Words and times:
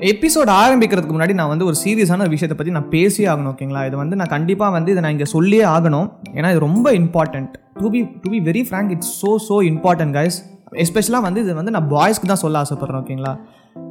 Episode 0.00 0.48
ஆரம்பிக்கிறதுக்கு 0.48 1.14
முன்னாடி 1.16 1.32
நான் 1.32 1.48
வந்து 1.48 1.64
ஒரு 1.64 1.74
சீரியஸான 1.74 2.20
ஒரு 2.20 2.28
விஷயத்தை 2.28 2.58
பற்றி 2.58 2.70
நான் 2.70 2.88
பேசியே 2.88 3.28
ஆகணும் 3.28 3.54
ஓகேங்களா 3.54 3.86
இது 3.86 3.96
வந்து 3.96 4.16
நான் 4.16 4.26
கண்டிப்பாக 4.26 4.72
வந்து 4.72 4.90
இதை 4.90 5.02
நான் 5.02 5.10
இங்கே 5.10 5.24
சொல்லியே 5.24 5.64
ஆகணும். 5.64 6.08
ஏன்னா 6.34 6.50
இது 6.50 6.58
ரொம்ப 6.58 6.92
important 6.92 7.52
to 7.74 7.90
be 7.90 8.00
to 8.24 8.30
be 8.30 8.40
very 8.40 8.62
frank 8.68 8.90
it's 8.90 9.22
so 9.22 9.36
so 9.48 9.62
important 9.62 10.14
guys 10.16 10.38
எஸ்பெஷலாக 10.72 11.22
வந்து 11.22 11.40
இது 11.40 11.54
வந்து 11.54 11.70
நான் 11.70 11.88
பாய்ஸ்க்கு 11.88 12.26
தான் 12.26 12.36
சொல்ல 12.36 12.62
ஆசைப்பட்றேன் 12.62 13.02
ஓகேங்களா 13.04 13.38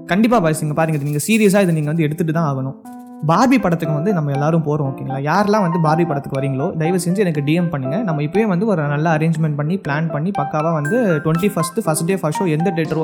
கண்டிப்பாக 0.07 0.41
பாய்ஸ் 0.41 0.61
இங்கே 0.61 0.73
பாருங்க 0.73 0.97
இது 0.97 1.05
நீங்கள் 1.05 1.19
சீரியஸாக 1.19 1.61
இதை 1.61 1.73
நீங்கள் 1.73 1.93
வந்து 1.95 2.04
எடுத்துகிட்டு 2.04 2.31
தான் 2.31 2.49
ஆகணும். 2.51 3.02
பார்பி 3.29 3.57
படத்துக்கு 3.63 3.95
வந்து 3.97 4.11
நம்ம 4.15 4.31
எல்லாரும் 4.35 4.63
போகிறோம் 4.65 4.87
ஓகேங்களா? 4.89 5.17
யாரெல்லாம் 5.27 5.63
வந்து 5.65 5.79
பார்பி 5.85 6.05
படத்துக்கு 6.09 6.37
வரீங்களோ 6.37 6.65
தயவு 6.79 6.97
செஞ்சு 7.03 7.21
எனக்கு 7.25 7.41
டிஎம் 7.47 7.69
பண்ணுங்கள் 7.73 8.03
நம்ம 8.07 8.23
இப்போயே 8.25 8.45
வந்து 8.51 8.65
ஒரு 8.71 8.81
நல்ல 8.93 9.07
அரேஞ்ச்மெண்ட் 9.17 9.57
பண்ணி 9.59 9.75
பிளான் 9.85 10.09
பண்ணி 10.15 10.31
பக்காவாக 10.39 10.73
வந்து 10.79 10.97
twenty 11.25 11.49
first 11.54 11.83
first 11.86 12.05
day 12.09 12.15
first 12.21 12.39
show 12.39 12.47
எந்த 12.55 12.71
தேட்டரோ 12.77 13.04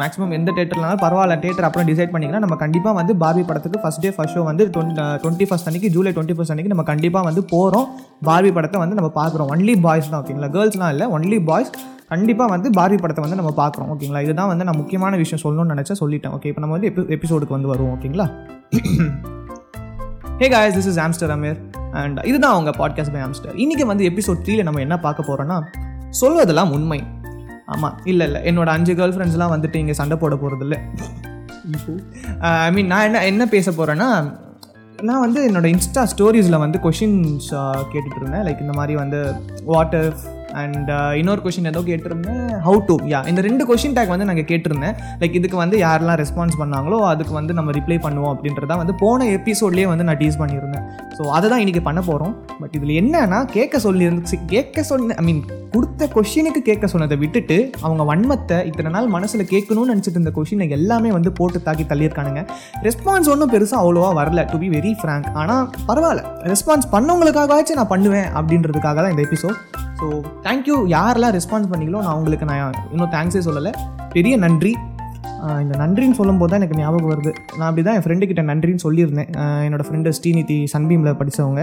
மேக்ஸிமம் 0.00 0.34
எந்த 0.38 0.50
தேட்டர்னாலும் 0.58 1.02
பரவாயில்ல 1.04 1.36
தேட்டர் 1.44 1.68
அப்புறம் 1.68 1.88
டிசைட் 1.90 2.12
பண்ணிக்கலாம் 2.14 2.44
நம்ம 2.46 2.58
கண்டிப்பாக 2.64 2.96
வந்து 3.00 3.14
பார்பி 3.22 3.44
படத்துக்கு 3.50 3.80
ஃபஸ்ட் 3.84 4.02
டே 4.06 4.12
ஃபஸ்ட் 4.16 4.36
ஷோ 4.36 4.44
வந்து 4.50 4.66
டுவெண்ட்டி 4.76 5.48
ஃபஸ்ட் 5.50 5.68
அன்னைக்கு 5.70 5.90
ஜூலை 5.96 6.12
டுவெண்ட்டி 6.16 6.36
ஃபஸ்ட் 6.38 6.54
அன்னைக்கு 6.54 6.74
நம்ம 6.74 6.86
கண்டிப்பாக 6.92 7.24
வந்து 7.30 7.44
போகிறோம் 7.54 7.86
பார்பி 8.30 8.52
படத்தை 8.58 8.80
வந்து 8.84 8.98
நம்ம 9.00 9.12
பார்க்குறோம். 9.20 9.50
ஒன்லி 9.54 9.76
பாய்ஸ் 9.86 10.10
தான் 10.12 10.20
ஓகேங்களா? 10.22 10.50
கேர்ள்ஸ்லாம் 10.56 10.92
இல்லை 10.96 11.08
ஒன்லி 11.18 11.40
பாய்ஸ் 11.50 11.72
கண்டிப்பாக 12.12 12.52
வந்து 12.54 12.70
பார்பி 12.78 12.98
படத்தை 13.04 13.22
வந்து 13.26 13.40
நம்ம 13.40 13.52
பார்க்குறோம் 13.60 13.90
ஓகேங்களா? 13.94 14.22
இதுதான் 14.26 14.50
வந்து 14.52 14.66
நான் 14.68 14.80
முக்கியமான 14.82 15.16
விஷயம் 15.22 15.44
சொல்லணும்னு 15.44 15.74
நினச்சா 15.74 15.96
சொல்லிட்டேன் 16.02 16.34
ஓகே? 16.38 16.50
இப்போ 16.52 16.64
நம்ம 16.64 16.76
வந்து 16.78 16.90
எபி 16.92 17.04
எபிசோடுக்கு 17.18 17.56
வந்து 17.58 17.72
வருவோம் 17.74 17.94
ஓகேங்களா? 17.96 18.28
Hey 20.40 20.46
guys 20.48 20.76
this 20.76 20.88
is 20.90 21.00
Amster 21.04 21.32
Ameer 21.34 21.58
and 22.00 22.18
இதுதான் 22.30 22.54
அவங்க 22.54 22.70
பாட்காஸ்ட் 22.80 23.12
பை 23.14 23.20
ஆம்ஸ்டர் 23.26 23.56
இன்றைக்கி 23.64 23.84
வந்து 23.90 24.04
எபிசோட் 24.10 24.40
த்ரீல 24.46 24.62
நம்ம 24.62 24.80
என்ன 24.80 24.96
பார்க்க 25.06 25.28
போகிறோன்னா 25.28 25.56
சொல்வதெல்லாம் 26.20 26.72
உண்மை. 26.76 26.98
ஆமாம் 27.66 27.98
இல்லை 28.04 28.26
இல்லை. 28.26 28.40
என்னோட 28.50 28.70
அஞ்சு 28.76 28.92
கேர்ள் 28.94 29.14
ஃப்ரெண்ட்ஸ்லாம் 29.14 29.52
வந்துட்டு 29.54 29.76
இங்கே 29.76 29.94
சண்டை 30.00 30.16
போட 30.16 30.36
போகிறது 30.36 30.64
இல்லை. 30.66 30.78
ஐ 32.66 32.72
மீன் 32.72 32.90
நான் 32.92 33.06
என்ன 33.08 33.24
என்ன 33.24 33.46
பேச 33.46 33.70
போகிறேன்னா 33.70 34.08
நான் 35.08 35.24
வந்து 35.26 35.40
என்னோடய 35.50 35.74
இன்ஸ்டா 35.74 36.02
ஸ்டோரிஸில் 36.12 36.62
வந்து 36.64 36.78
கொஷின்ஸ் 36.78 37.48
கேட்டுட்டு 37.92 38.20
இருந்தேன். 38.20 38.44
லைக் 38.48 38.60
இந்த 38.60 38.74
மாதிரி 38.80 38.96
வந்து 39.02 39.20
வாட்டர் 39.64 40.10
அண்ட் 40.60 40.88
uh, 40.96 41.12
இன்னொரு 41.20 41.40
கொஷின் 41.44 41.68
ஏதோ 41.70 41.80
கேட்டிருந்தேன். 41.90 42.42
ஹவு 42.66 42.78
டு 42.88 42.94
யா 43.12 43.20
இந்த 43.30 43.40
ரெண்டு 43.48 43.62
கொஷின் 43.70 43.96
டேக் 43.96 44.12
வந்து 44.14 44.28
நாங்கள் 44.30 44.48
கேட்டிருந்தேன். 44.50 44.94
லைக் 45.22 45.38
இதுக்கு 45.40 45.58
வந்து 45.62 45.76
யாரெல்லாம் 45.84 46.18
ரெஸ்பான்ஸ் 46.22 46.58
பண்ணாங்களோ 46.62 46.98
அதுக்கு 47.12 47.34
வந்து 47.38 47.52
நம்ம 47.58 47.72
ரிப்ளை 47.78 47.98
பண்ணுவோம் 48.06 48.32
அப்படின்றத 48.34 48.76
வந்து 48.82 48.96
போன 49.04 49.28
எபிசோட்லேயே 49.38 49.88
வந்து 49.92 50.06
நான் 50.08 50.20
டீஸ் 50.22 50.40
பண்ணியிருந்தேன். 50.42 50.86
ஸோ 51.16 51.24
அதை 51.38 51.46
தான் 51.52 51.62
இன்றைக்கி 51.64 51.82
பண்ண 51.88 52.00
போகிறோம் 52.10 52.34
பட் 52.60 52.76
இதில் 52.78 52.94
என்னன்னா 53.00 53.40
கேட்க 53.56 53.78
சொல்லியிருந்து 53.86 54.40
கேட்க 54.54 54.82
சொன்ன 54.90 55.16
ஐ 55.22 55.24
மீன் 55.28 55.42
கொடுத்த 55.74 56.06
கொஷினுக்கு 56.14 56.60
கேட்க 56.68 56.86
சொன்னதை 56.92 57.16
விட்டுட்டு 57.22 57.56
அவங்க 57.84 58.02
வன்மத்தை 58.10 58.58
இத்தனை 58.70 58.90
நாள் 58.96 59.06
மனசில் 59.14 59.44
கேட்கணும்னு 59.52 59.92
நினச்சிட்டு 59.92 60.18
இருந்த 60.18 60.32
கொஷினை 60.38 60.66
எல்லாமே 60.78 61.10
வந்து 61.16 61.30
போட்டு 61.38 61.58
தாக்கி 61.68 61.84
தள்ளியிருக்கானுங்க. 61.92 62.42
ரெஸ்பான்ஸ் 62.88 63.30
ஒன்றும் 63.34 63.52
பெருசாக 63.54 63.82
அவ்வளோவா 63.84 64.10
வரல 64.20 64.44
டு 64.50 64.58
பி 64.62 64.68
வெரி 64.76 64.92
ஃப்ரேங்க் 65.02 65.30
ஆனால் 65.42 65.64
பரவாயில்ல. 65.88 66.24
ரெஸ்பான்ஸ் 66.52 66.88
பண்ணவங்களுக்காகவாச்சும் 66.96 67.80
நான் 67.80 67.92
பண்ணுவேன் 67.94 68.28
அப்படின்றதுக்காக 68.40 68.98
தான் 69.04 69.14
இந்த 69.14 69.24
எபிசோட் 69.28 69.58
ஸோ 70.02 70.08
தேங்க்யூ 70.46 70.76
யாரெல்லாம் 70.92 71.34
ரெஸ்பான்ஸ் 71.36 71.68
பண்ணிங்களோ 71.72 71.98
நான் 72.04 72.16
உங்களுக்கு 72.20 72.46
நான் 72.50 72.78
இன்னும் 72.94 73.12
தேங்க்ஸே 73.16 73.42
சொல்லலை. 73.48 73.72
பெரிய 74.14 74.34
நன்றி. 74.44 74.72
இந்த 75.62 75.74
நன்றின்னு 75.82 76.16
சொல்லும்போது 76.18 76.50
தான் 76.50 76.60
எனக்கு 76.60 76.78
ஞாபகம் 76.80 77.10
வருது. 77.12 77.30
நான் 77.58 77.68
அப்படி 77.68 77.82
தான் 77.86 77.96
என் 77.98 78.04
ஃப்ரெண்டு 78.04 78.28
கிட்ட 78.30 78.42
நன்றின்னு 78.50 78.84
சொல்லியிருந்தேன். 78.86 79.30
என்னோடய 79.66 79.86
ஃப்ரெண்டு 79.88 80.10
ஸ்ரீநிதி 80.18 80.58
சன்பீமில் 80.74 81.18
படித்தவங்க 81.20 81.62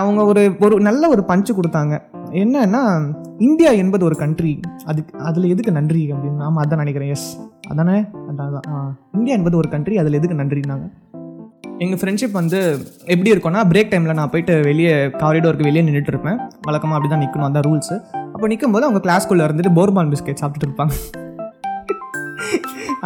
அவங்க 0.00 0.20
ஒரு 0.30 0.42
ஒரு 0.64 0.74
நல்ல 0.88 1.02
ஒரு 1.14 1.22
பஞ்சு 1.30 1.52
கொடுத்தாங்க. 1.58 1.94
என்னன்னா 2.42 2.82
இந்தியா 3.46 3.70
என்பது 3.82 4.02
ஒரு 4.08 4.16
கண்ட்ரி 4.22 4.52
அதுக்கு 4.90 5.12
அதில் 5.28 5.50
எதுக்கு 5.54 5.72
நன்றி 5.78 6.02
அப்படின்னு 6.14 6.46
ஆமாம் 6.48 6.62
அதான் 6.64 6.82
நினைக்கிறேன். 6.82 7.12
எஸ் 7.16 7.28
அதானே? 7.72 7.98
அதான் 8.30 8.52
இந்தியா 9.16 9.36
என்பது 9.38 9.56
ஒரு 9.62 9.70
கண்ட்ரி 9.74 9.96
அதில் 10.02 10.18
எதுக்கு 10.20 10.40
நன்றினாங்க 10.42 10.86
எங்கள் 11.82 11.98
ஃப்ரெண்ட்ஷிப் 12.00 12.38
வந்து 12.40 12.58
எப்படி 13.12 13.30
இருக்கும்னா 13.34 13.60
பிரேக் 13.70 13.90
டைமில் 13.92 14.18
நான் 14.20 14.32
போயிட்டு 14.32 14.54
வெளியே 14.68 14.92
காரிடோருக்கு 15.22 15.68
வெளியே 15.68 15.82
நின்றுட்டு 15.86 16.12
இருப்பேன். 16.14 16.38
வழக்கமாக 16.66 16.96
அப்படி 16.98 17.10
தான் 17.12 17.22
நிற்கணும் 17.24 17.48
அந்த 17.48 17.60
ரூல்ஸு 17.66 17.96
அப்போ 18.34 18.46
நிற்கும்போது 18.52 18.86
அவங்க 18.86 19.00
கிளாஸ்க்குள்ளே 19.06 19.46
இருந்துட்டு 19.48 19.72
போர்பான் 19.78 20.10
பிஸ்கெட் 20.14 20.40
சாப்பிட்டுட்டு 20.42 20.70
இருப்பாங்க. 20.70 20.94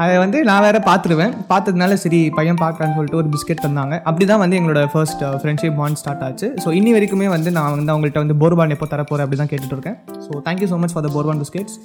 அதை 0.03 0.15
வந்து 0.23 0.39
நான் 0.49 0.65
வேறு 0.65 0.79
பார்த்துருவேன். 0.89 1.35
பார்த்ததுனால 1.51 1.95
சரி 2.03 2.19
பையன் 2.39 2.59
பார்க்கலான்னு 2.63 2.97
சொல்லிட்டு 2.97 3.21
ஒரு 3.21 3.29
பிஸ்கெட் 3.35 3.63
தந்தாங்க. 3.67 3.95
அப்படி 4.09 4.25
தான் 4.31 4.43
வந்து 4.43 4.57
எங்களோட 4.59 4.81
ஃபர்ஸ்ட் 4.95 5.23
ஃப்ரெண்ட்ஷிப் 5.43 5.79
பாண்ட் 5.81 6.01
ஸ்டார்ட் 6.01 6.25
ஆச்சு. 6.27 6.49
ஸோ 6.65 6.69
இன்னி 6.79 6.91
வரைக்குமே 6.97 7.29
வந்து 7.37 7.53
நான் 7.59 7.73
வந்து 7.79 7.93
அவங்கள்ட்ட 7.95 8.23
வந்து 8.25 8.37
போர்பான் 8.43 8.75
எப்போ 8.77 8.89
தரப்போகிறேன் 8.95 9.27
அப்படி 9.27 9.41
தான் 9.43 9.53
கேட்டுட்டு 9.53 9.77
இருக்கேன். 9.77 9.97
So 10.27 10.43
thank you 10.49 10.69
so 10.73 10.79
much 10.83 10.95
for 10.97 11.07
the 11.07 11.13
bourbon 11.17 11.41
biscuits 11.45 11.79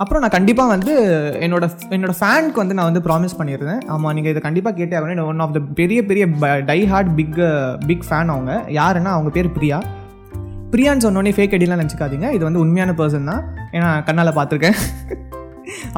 அப்புறம் 0.00 0.22
நான் 0.22 0.30
கண்டிப்பாக 0.30 0.68
வந்து 0.68 0.92
என்னோட 1.40 1.70
என்னோட 1.88 2.12
ஃபேனுக்கு 2.20 2.54
வந்து 2.54 2.74
நான் 2.74 2.92
வந்து 2.92 3.00
ப்ராமிஸ் 3.00 3.40
பண்ணியிருந்தேன் 3.40 3.86
ஆமாம் 3.86 4.12
நீங்கள் 4.12 4.30
இதை 4.30 4.42
கண்டிப்பாக 4.42 4.84
கேட்டே 4.84 4.88
ஆகணும். 4.88 5.26
ஒன் 5.26 5.38
ஆஃப் 5.38 5.52
த 5.52 5.60
பெரிய 5.74 6.04
பெரிய 6.04 6.26
die 6.66 6.86
hard 6.86 7.16
big 7.16 7.34
big 7.86 8.04
fan 8.10 8.28
அவங்க. 8.28 8.64
யாருன்னா 8.68 9.12
அவங்க 9.12 9.30
பேர் 9.30 9.52
பிரியா. 9.52 9.78
பிரியான்னு 10.70 11.04
சொன்னோடனே 11.06 11.32
ஃபேக் 11.36 11.54
ஐடிலாம் 11.56 11.82
நினச்சிக்காதீங்க. 11.82 12.32
இது 12.32 12.44
வந்து 12.44 12.58
உண்மையான 12.58 12.92
பர்சன் 12.92 13.24
தான். 13.24 13.44
ஏன்னா 13.72 14.04
கண்ணால் 14.04 14.34
பார்த்துருக்கேன். 14.34 14.76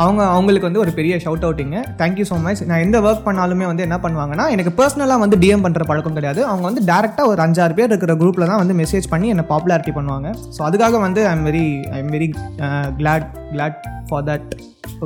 அவங்க 0.02 0.20
அவங்களுக்கு 0.34 0.68
வந்து 0.68 0.82
ஒரு 0.84 0.92
பெரிய 0.98 1.14
ஷவுட் 1.24 1.44
அவுட்டிங்க 1.46 1.78
தேங்க்யூ 2.00 2.26
ஸோ 2.30 2.36
மச் 2.46 2.62
நான் 2.70 2.82
எந்த 2.86 2.98
ஒர்க் 3.06 3.24
பண்ணாலுமே 3.28 3.66
வந்து 3.70 3.86
என்ன 3.86 3.96
பண்ணுவாங்கன்னா 4.04 4.46
எனக்கு 4.56 4.72
பர்சனலாக 4.80 5.22
வந்து 5.24 5.38
டிஎம் 5.44 5.64
பண்ணுற 5.66 5.84
பழக்கம் 5.90 6.16
கிடையாது. 6.18 6.40
அவங்க 6.50 6.64
வந்து 6.70 6.82
டேரெக்டாக 6.90 7.32
ஒரு 7.32 7.42
அஞ்சாறு 7.46 7.76
பேர் 7.78 7.90
இருக்கிற 7.92 8.14
குரூப்பில் 8.22 8.48
தான் 8.50 8.60
வந்து 8.62 8.76
மெசேஜ் 8.82 9.08
பண்ணி 9.14 9.28
என்னை 9.34 9.44
பாப்புலாரிட்டி 9.52 9.94
பண்ணுவாங்க. 9.98 10.28
ஸோ 10.56 10.60
அதுக்காக 10.68 11.00
வந்து 11.06 11.22
I 11.30 11.32
am 11.38 11.46
very 11.50 11.66
I 11.96 12.00
am 12.02 12.12
very 12.16 12.28
glad 13.00 13.26
glad 13.54 13.78
for 14.10 14.26
that 14.30 14.48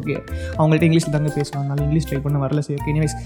okay 0.01 0.15
அவங்கள்ட்ட 0.59 0.87
இங்கிலீஷில் 0.89 1.15
தாங்க 1.17 1.31
பேசுவாங்க 1.39 1.67
நல்லா 1.71 1.85
இங்கிலீஷ் 1.87 2.09
ட்ரை 2.11 2.21
பண்ண 2.27 2.39
வரல. 2.45 2.63
சரி 2.67 2.79
ஓகே 2.81 2.93
எனிவைஸ் 2.95 3.17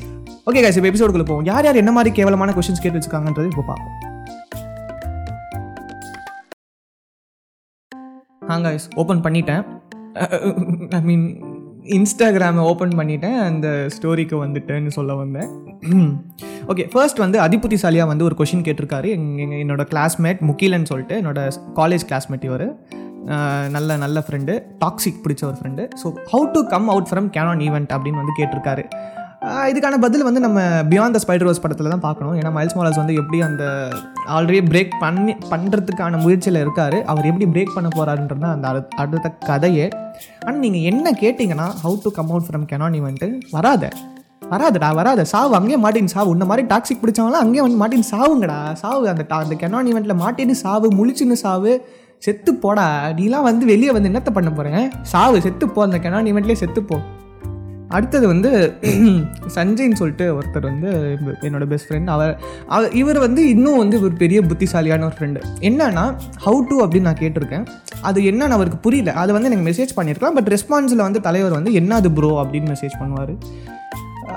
ஓகே 0.49 0.61
கைஸ் 0.65 0.79
இப்போ 0.81 0.91
எபிசோடுக்குள்ள 0.93 1.27
போவோம். 1.31 1.47
யார் 1.51 1.67
யார் 1.69 1.83
என்ன 1.83 1.93
மாதிரி 1.99 2.13
கேவலமான 2.19 2.55
கொஸ்டின்ஸ் 2.59 2.85
கேட்டு 2.85 2.99
வச்சுக்காங்கன்றது 2.99 3.51
இப்போ 3.53 3.65
பார்ப்போம். 3.71 3.97
ஆ 8.53 8.57
கைஸ் 8.67 8.87
ஓப்பன் 9.01 9.25
பண்ணிட்டேன். 9.27 9.65
ஐ 10.99 11.01
மீன் 11.09 11.25
இன்ஸ்டாகிராமை 11.97 12.63
ஓப்பன் 12.71 12.97
பண்ணிட்டேன். 12.99 13.39
அந்த 13.49 13.69
ஸ்டோரிக்கு 13.95 14.37
வந்துட்டேன்னு 14.45 14.91
சொல்ல 14.97 15.13
வந்தேன். 15.15 15.51
ஓகே 16.73 16.85
ஃபர்ஸ்ட் 16.93 17.23
வந்து 17.25 17.39
அதிபுத்திசாலியாக 17.47 18.11
வந்து 18.13 18.27
ஒரு 18.29 18.37
கொஷின் 18.41 18.65
கேட்டிருக்காரு. 18.67 19.09
எங்கள் 19.17 19.61
என்னோட 19.65 19.85
கிளாஸ்மேட் 19.93 20.41
முக்கிலன்னு 20.51 20.91
சொல்லிட்டு 20.93 21.17
என்னோட 21.23 21.43
காலேஜ் 21.81 22.07
கிளாஸ்மேட் 22.11 22.49
இவர். 22.51 22.67
நல்ல 23.77 23.97
நல்ல 24.03 24.19
ஃப்ரெண்டு 24.27 24.53
டாக்ஸிக் 24.85 25.23
பிடிச்ச 25.25 25.43
ஒரு 25.49 25.57
friend 25.61 25.83
so 26.03 26.07
how 26.33 26.47
to 26.55 26.61
come 26.75 26.87
out 26.93 27.09
from 27.11 27.27
canon 27.37 27.63
event 27.67 27.91
அப்படின்னு 27.97 28.21
வந்து 28.23 28.37
கேட்டிருக்காரு. 28.39 28.85
இதுக்கான 29.47 29.99
பதில் 30.01 30.23
வந்து 30.23 30.41
நம்ம 30.41 30.61
பியாண்ட் 30.61 31.11
த 31.11 31.21
ஸ்பைடர் 31.27 31.45
ரோஸ் 31.45 31.61
படத்தில் 31.61 31.89
தான் 31.89 32.01
பார்க்கணும். 32.01 32.39
ஏன்னா 32.39 32.61
மைல்ஸ் 32.61 32.77
மாலஸ் 32.77 32.97
வந்து 32.97 33.15
எப்படி 33.15 33.43
அந்த 33.43 33.89
ஆல்ரெடி 34.29 34.65
பிரேக் 34.65 34.91
பண்ணி 35.01 35.33
பண்ணுறதுக்கான 35.33 36.19
முயற்சியில் 36.19 36.61
இருக்கார். 36.61 37.05
அவர் 37.05 37.25
எப்படி 37.25 37.47
பிரேக் 37.47 37.75
பண்ண 37.75 37.89
போகிறாருன்றது 37.97 38.39
தான் 38.39 38.53
அந்த 38.53 38.69
அடுத்த- 38.69 38.97
அடுத்த 38.97 39.31
கதையே. 39.31 39.89
ஆனால் 40.47 40.61
நீங்கள் 40.61 40.81
என்ன 40.81 41.11
கேட்டிங்கன்னா 41.11 41.71
how 41.85 41.99
to 42.03 42.11
come 42.11 42.29
out 42.29 42.43
from 42.43 42.75
canon 42.75 43.05
வந்துட்டு 43.05 43.41
வராத. 43.51 43.89
வராதடா 44.51 44.95
வராத. 44.95 45.25
சாவு 45.25 45.55
அங்கேயே 45.55 45.77
மாட்டின் 45.77 46.07
சாவு. 46.07 46.29
உன்ன 46.29 46.45
மாதிரி 46.45 46.67
டாக்ஸிக் 46.67 47.05
பிடிச்சவங்களாம் 47.05 47.41
அங்கேயே 47.45 47.61
வந்து 47.61 47.77
மாட்டின் 47.77 48.05
சாவுங்கடா. 48.11 48.73
சாவு 48.73 49.09
அந்த 49.09 49.25
டா 49.29 49.39
அந்த 49.39 49.55
கெனான் 49.55 49.95
ஈவெண்ட்டில் 49.95 50.21
மாட்டின்னு 50.21 50.51
சாவு 50.51 50.89
முழிச்சுன்னு 50.89 51.33
சாவு 51.33 51.87
செத்து 52.19 52.55
போடா. 52.55 53.09
நீலாம் 53.09 53.43
வந்து 53.43 53.67
வெளியே 53.67 53.91
வந்து 53.91 54.09
என்னத்த 54.09 54.31
பண்ண 54.31 54.51
போகிறேன் 54.51 54.91
சாவு 55.03 55.41
செத்து 55.41 55.69
போ. 55.69 55.83
அந்த 55.83 55.99
கெனான் 55.99 56.35
ஈவெண்ட்லேயே 56.35 56.53
செத்து 56.53 56.83
போ. 56.83 56.99
அடுத்தது 57.97 58.27
வந்து 58.33 58.51
சஞ்சய்ன்னு 59.57 59.99
சொல்லிட்டு 60.01 60.27
ஒருத்தர் 60.37 60.67
வந்து 60.71 60.91
என்னோட 61.47 61.65
பெஸ்ட் 61.73 61.89
ஃப்ரெண்ட் 61.89 62.11
அவர் 62.15 62.33
அவர் 62.75 62.93
இவர் 63.01 63.19
வந்து 63.25 63.43
இன்னும் 63.55 63.81
வந்து 63.83 63.97
ஒரு 64.07 64.15
பெரிய 64.23 64.41
புத்திசாலியான 64.51 65.07
ஒரு 65.09 65.17
ஃப்ரெண்டு 65.19 65.41
என்னன்னா 65.69 66.05
ஹவு 66.47 66.61
டு 66.71 66.77
அப்படின்னு 66.85 67.09
நான் 67.11 67.23
கேட்டிருக்கேன். 67.23 67.67
அது 68.09 68.21
என்னன்னு 68.31 68.57
அவருக்கு 68.59 68.79
புரியல. 68.87 69.15
அது 69.23 69.31
வந்து 69.37 69.51
எனக்கு 69.51 69.67
மெசேஜ் 69.71 69.97
பண்ணியிருக்கலாம். 69.99 70.37
பட் 70.39 70.51
ரெஸ்பான்ஸில் 70.57 71.07
வந்து 71.07 71.23
தலைவர் 71.29 71.57
வந்து 71.59 71.73
என்னது 71.81 72.11
ப்ரோ 72.19 72.33
அப்படின்னு 72.43 72.73
மெசேஜ் 72.75 72.97
பண்ணுவார். 73.03 73.35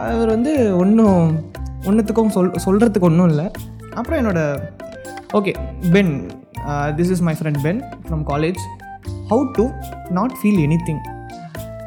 அவர் 0.09 0.29
வந்து 0.35 0.53
ஒன்றும் 0.83 1.19
ஒன்றுத்துக்கும் 1.89 2.33
சொல் 2.37 2.53
சொல்கிறதுக்கு 2.67 3.09
ஒன்றும் 3.11 3.31
இல்லை. 3.33 3.47
அப்புறம் 3.99 4.19
என்னோட 4.21 4.41
okay 5.39 5.53
Ben 5.95 6.13
this 6.99 7.11
is 7.15 7.25
my 7.29 7.35
friend 7.39 7.61
Ben 7.67 7.81
from 8.05 8.23
college 8.33 8.61
how 9.31 9.43
to 9.57 9.65
not 10.19 10.35
feel 10.39 10.61
anything 10.89 11.01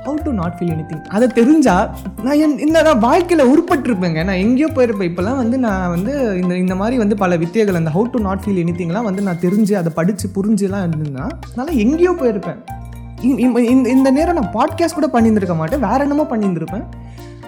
how 0.06 0.22
to 0.22 0.32
not 0.32 0.56
feel 0.60 0.62
anything 0.88 1.04
அதை 1.04 1.28
தெரிஞ்சா 1.28 1.94
நான் 2.22 2.38
என் 2.38 2.58
இந்த 2.58 2.82
நான் 2.82 2.98
வாழ்க்கையில் 2.98 3.46
உருப்பட்டிருப்பேங்க. 3.46 4.24
நான் 4.24 4.36
எங்கேயோ 4.36 4.66
போயிருப்பேன். 4.66 5.08
இப்போலாம் 5.10 5.36
வந்து 5.36 5.58
நான் 5.58 5.88
வந்து 5.88 6.38
இந்த 6.42 6.56
இந்த 6.56 6.74
மாதிரி 6.74 6.96
வந்து 6.96 7.16
பல 7.16 7.36
வித்தைகள் 7.36 7.74
அந்த 7.74 7.90
ஹவு 7.94 8.10
டு 8.10 8.20
நாட் 8.20 8.40
ஃபீல் 8.46 8.62
எனி 8.62 8.74
திங்லாம் 8.78 9.02
வந்து 9.02 9.22
நான் 9.22 9.38
தெரிஞ்சு 9.40 9.74
அதை 9.74 9.92
படித்து 9.94 10.30
புரிஞ்சுலாம் 10.34 10.88
இருந்ததுன்னா 10.88 11.28
நான் 11.56 11.72
எங்கேயோ 11.72 12.12
போயிருப்பேன். 12.12 12.58
இ- 13.20 13.58
இந்த 13.58 13.88
இந்த 13.88 14.10
நேரம் 14.10 14.38
நான் 14.38 14.52
பாட்காஸ்ட் 14.52 14.94
கூட 14.94 15.08
பண்ணியிருந்திருக்க 15.12 15.56
மாட்டேன். 15.56 15.80
வேற 15.80 15.96
என்னமோ 15.96 16.22
பண்ணியிருந்திருப்பேன். 16.22 16.84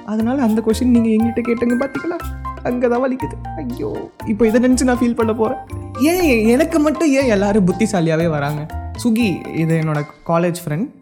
அதனால் 0.07 0.39
அந்த 0.39 0.63
கொஷின் 0.67 0.85
நீங்கள் 0.85 1.17
எங்கிட்ட 1.17 1.47
கேட்டுங்க 1.49 1.77
பார்த்தீங்களா 1.81 2.19
அங்கே 2.63 2.89
தான் 2.89 3.01
வலிக்குது. 3.01 3.67
ஐயோ 3.69 4.11
இப்போ 4.27 4.47
இதை 4.47 4.61
நினச்சி 4.61 4.83
நான் 4.83 4.99
ஃபீல் 4.99 5.15
பண்ண 5.15 5.33
போகிறேன் 5.33 5.63
ஏன் 6.01 6.47
எனக்கு 6.47 6.79
மட்டும் 6.79 7.09
ஏன் 7.09 7.27
எல்லாரும் 7.27 7.67
புத்திசாலியாகவே 7.67 8.29
வராங்க? 8.29 8.67
சுகி 9.05 9.57
இது 9.57 9.79
என்னோட 9.79 10.03
college 10.27 10.55
friend 10.65 10.97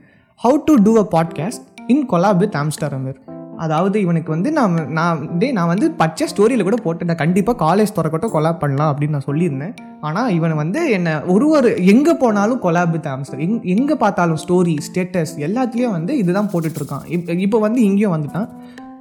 how 0.44 0.56
to 0.64 0.74
do 0.82 0.92
a 0.96 1.06
podcast 1.10 1.64
in 1.86 2.08
collab 2.10 2.36
with 2.36 2.54
Amster 2.54 2.94
Ameer 2.96 3.14
அதாவது 3.56 4.00
இவனுக்கு 4.00 4.30
வந்து 4.30 4.52
நான் 4.52 4.88
நான் 4.88 5.38
டே 5.38 5.52
நான் 5.52 5.66
வந்து 5.66 5.90
பச்சை 5.90 6.26
ஸ்டோரியில் 6.26 6.62
கூட 6.62 6.76
போட்டேன். 6.76 7.14
கண்டிப்பாக 7.14 7.58
காலேஜ் 7.66 7.94
திறக்கட்டும் 7.96 8.34
கொலாப் 8.34 8.58
பண்ணலாம் 8.58 8.96
அப்படின்னு 8.96 9.08
நான் 9.08 9.26
சொல்லியிருந்தேன். 9.26 9.74
ஆனால் 10.00 10.32
இவன் 10.32 10.54
வந்து 10.54 10.90
என்னை 10.90 11.22
ஒரு 11.22 11.48
ஒரு 11.48 11.86
எங்கே 11.86 12.14
போனாலும் 12.14 12.62
கொலாப் 12.62 12.90
வித் 12.90 13.06
ஆம்ஸ்டர் 13.06 13.38
எங் 13.38 13.62
எங்கே 13.62 13.94
பார்த்தாலும் 13.94 14.36
ஸ்டோரி 14.48 14.76
ஸ்டேட்டஸ் 14.92 15.34
எல்லாத்துலேயும் 15.36 15.90
வந்து 15.90 16.18
இதுதான் 16.18 16.50
போட்டுட்ருக்கான். 16.52 17.06
இப்போ 17.06 17.32
இப்போ 17.32 17.58
வந்து 17.58 17.82
இங்கேயும் 17.82 18.16
வந்துட்டான். 18.16 18.48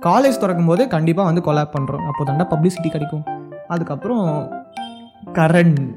காலேஜ் 0.01 0.37
திறக்கும் 0.37 0.65
போது 0.65 0.87
கண்டிப்பாக 0.87 1.33
வந்து 1.33 1.51
கொலாப் 1.51 1.73
பண்ணுறோம் 1.79 2.05
அப்போ 2.05 2.23
தாண்டா 2.25 2.47
பப்ளிசிட்டி 2.53 2.89
கிடைக்கும். 2.89 3.23
அதுக்கப்புறம் 3.67 4.51
கரண். 5.33 5.95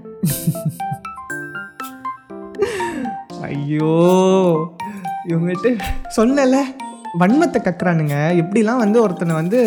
ஐயோ! 3.43 3.95
இவங்ககிட்ட 5.29 5.69
சொன்னல 6.17 6.57
வன்மத்தை 7.21 7.59
கக்குறானுங்க. 7.59 8.15
எப்படிலாம் 8.35 8.77
வந்து 8.77 9.03
ஒருத்தனை 9.03 9.35
வந்து 9.35 9.61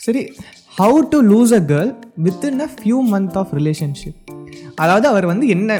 சரி 0.00 0.32
how 0.78 0.98
to 1.08 1.18
lose 1.22 1.52
a 1.52 1.60
girl 1.60 1.90
within 2.24 2.58
a 2.58 2.68
few 2.74 2.98
month 3.12 3.36
of 3.38 3.54
relationship 3.54 4.18
அதாவது 4.74 5.08
அவர் 5.08 5.26
வந்து 5.26 5.48
என்ன 5.48 5.70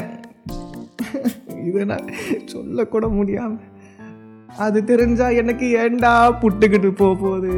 இதை 1.65 1.85
நான் 1.85 2.07
சொல்லக்கூட 2.45 3.07
முடியாம 3.07 3.55
அது 4.57 4.83
தெரிஞ்சா 4.83 5.29
எனக்கு 5.29 5.65
ஏண்டா 5.77 6.39
புட்டுக்கிட்டு 6.41 6.91
போக 6.91 7.15
போகுது? 7.15 7.53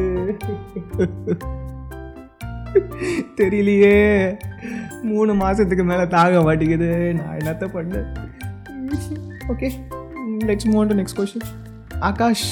தெரியலையே. 3.38 3.94
மூணு 5.02 5.34
மாதத்துக்கு 5.34 5.84
மேலே 5.84 6.08
தாக 6.08 6.42
மாட்டேங்குது 6.42 7.14
நான் 7.14 7.38
என்னத்த 7.38 7.68
பண்ண? 7.68 8.04
Okay 9.48 9.70
let's 10.48 10.68
move 10.74 10.86
to 10.88 10.98
next 11.00 11.18
question 11.20 11.46
Aakash 12.10 12.46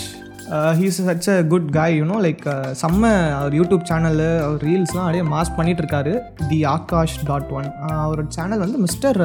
he's 0.79 0.99
such 1.07 1.27
a 1.29 1.37
good 1.53 1.69
guy 1.77 1.95
you know 1.99 2.17
like 2.25 2.43
செம்ம 2.81 3.03
அவர் 3.39 3.53
யூடியூப் 3.53 3.83
சேனலு 3.89 4.29
அவர் 4.45 4.61
ரீல்ஸ்லாம் 4.67 5.05
அப்படியே 5.05 5.25
மாஸ் 5.33 5.55
பண்ணிகிட்ருக்காரு 5.57 6.13
தி 6.49 6.59
ஆகாஷ் 6.75 7.17
டாட் 7.29 7.51
ஒன் 7.59 7.67
அவரோட 7.97 8.27
சேனல் 8.37 8.63
வந்து 8.65 8.79
மிஸ்டர் 8.85 9.19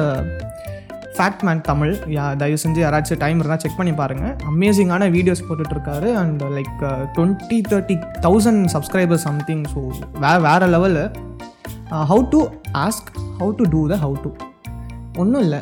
ஃபேக்ட் 1.17 1.43
மேன் 1.47 1.61
தமிழ் 1.61 1.93
யா 2.15 2.25
தயவு 2.35 2.59
செஞ்சு 2.63 2.79
யாராச்சும் 2.83 3.19
டைம் 3.19 3.39
இருந்தால் 3.39 3.63
செக் 3.63 3.79
பண்ணி 3.79 3.93
பாருங்கள் 3.93 4.33
அமேசிங்கான 4.51 5.09
videos 5.09 5.45
போட்டுட்ருக்காரு 5.49 6.09
and 6.21 6.43
like 6.55 6.71
twenty 7.17 7.59
thirty 7.69 7.97
thousand 8.21 8.63
subscribers 8.67 9.25
something 9.29 9.63
so 9.73 9.81
வே 10.23 10.31
வேறு 10.47 10.69
level 10.75 11.03
how 12.11 12.23
to 12.29 12.41
ask 12.85 13.11
how 13.39 13.51
to 13.59 13.65
do 13.75 13.81
the 13.87 13.97
how 14.05 14.17
to 14.23 14.31
ஒன்றும் 15.21 15.43
இல்லை. 15.43 15.61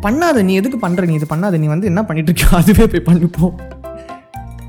பண்ணாத 0.00 0.42
நீ 0.42 0.54
எதுக்கு 0.54 0.78
பண்ணுற 0.78 1.06
நீ 1.06 1.14
இது 1.14 1.26
பண்ணாத 1.26 1.58
நீ 1.58 1.66
வந்து 1.66 1.86
என்ன 1.86 2.02
பண்ணிட்டு 2.02 2.30
இருக்கியோ 2.32 2.50
அதுவே 2.60 2.86
போய் 2.86 3.06
பண்ணிப்போம். 3.06 3.54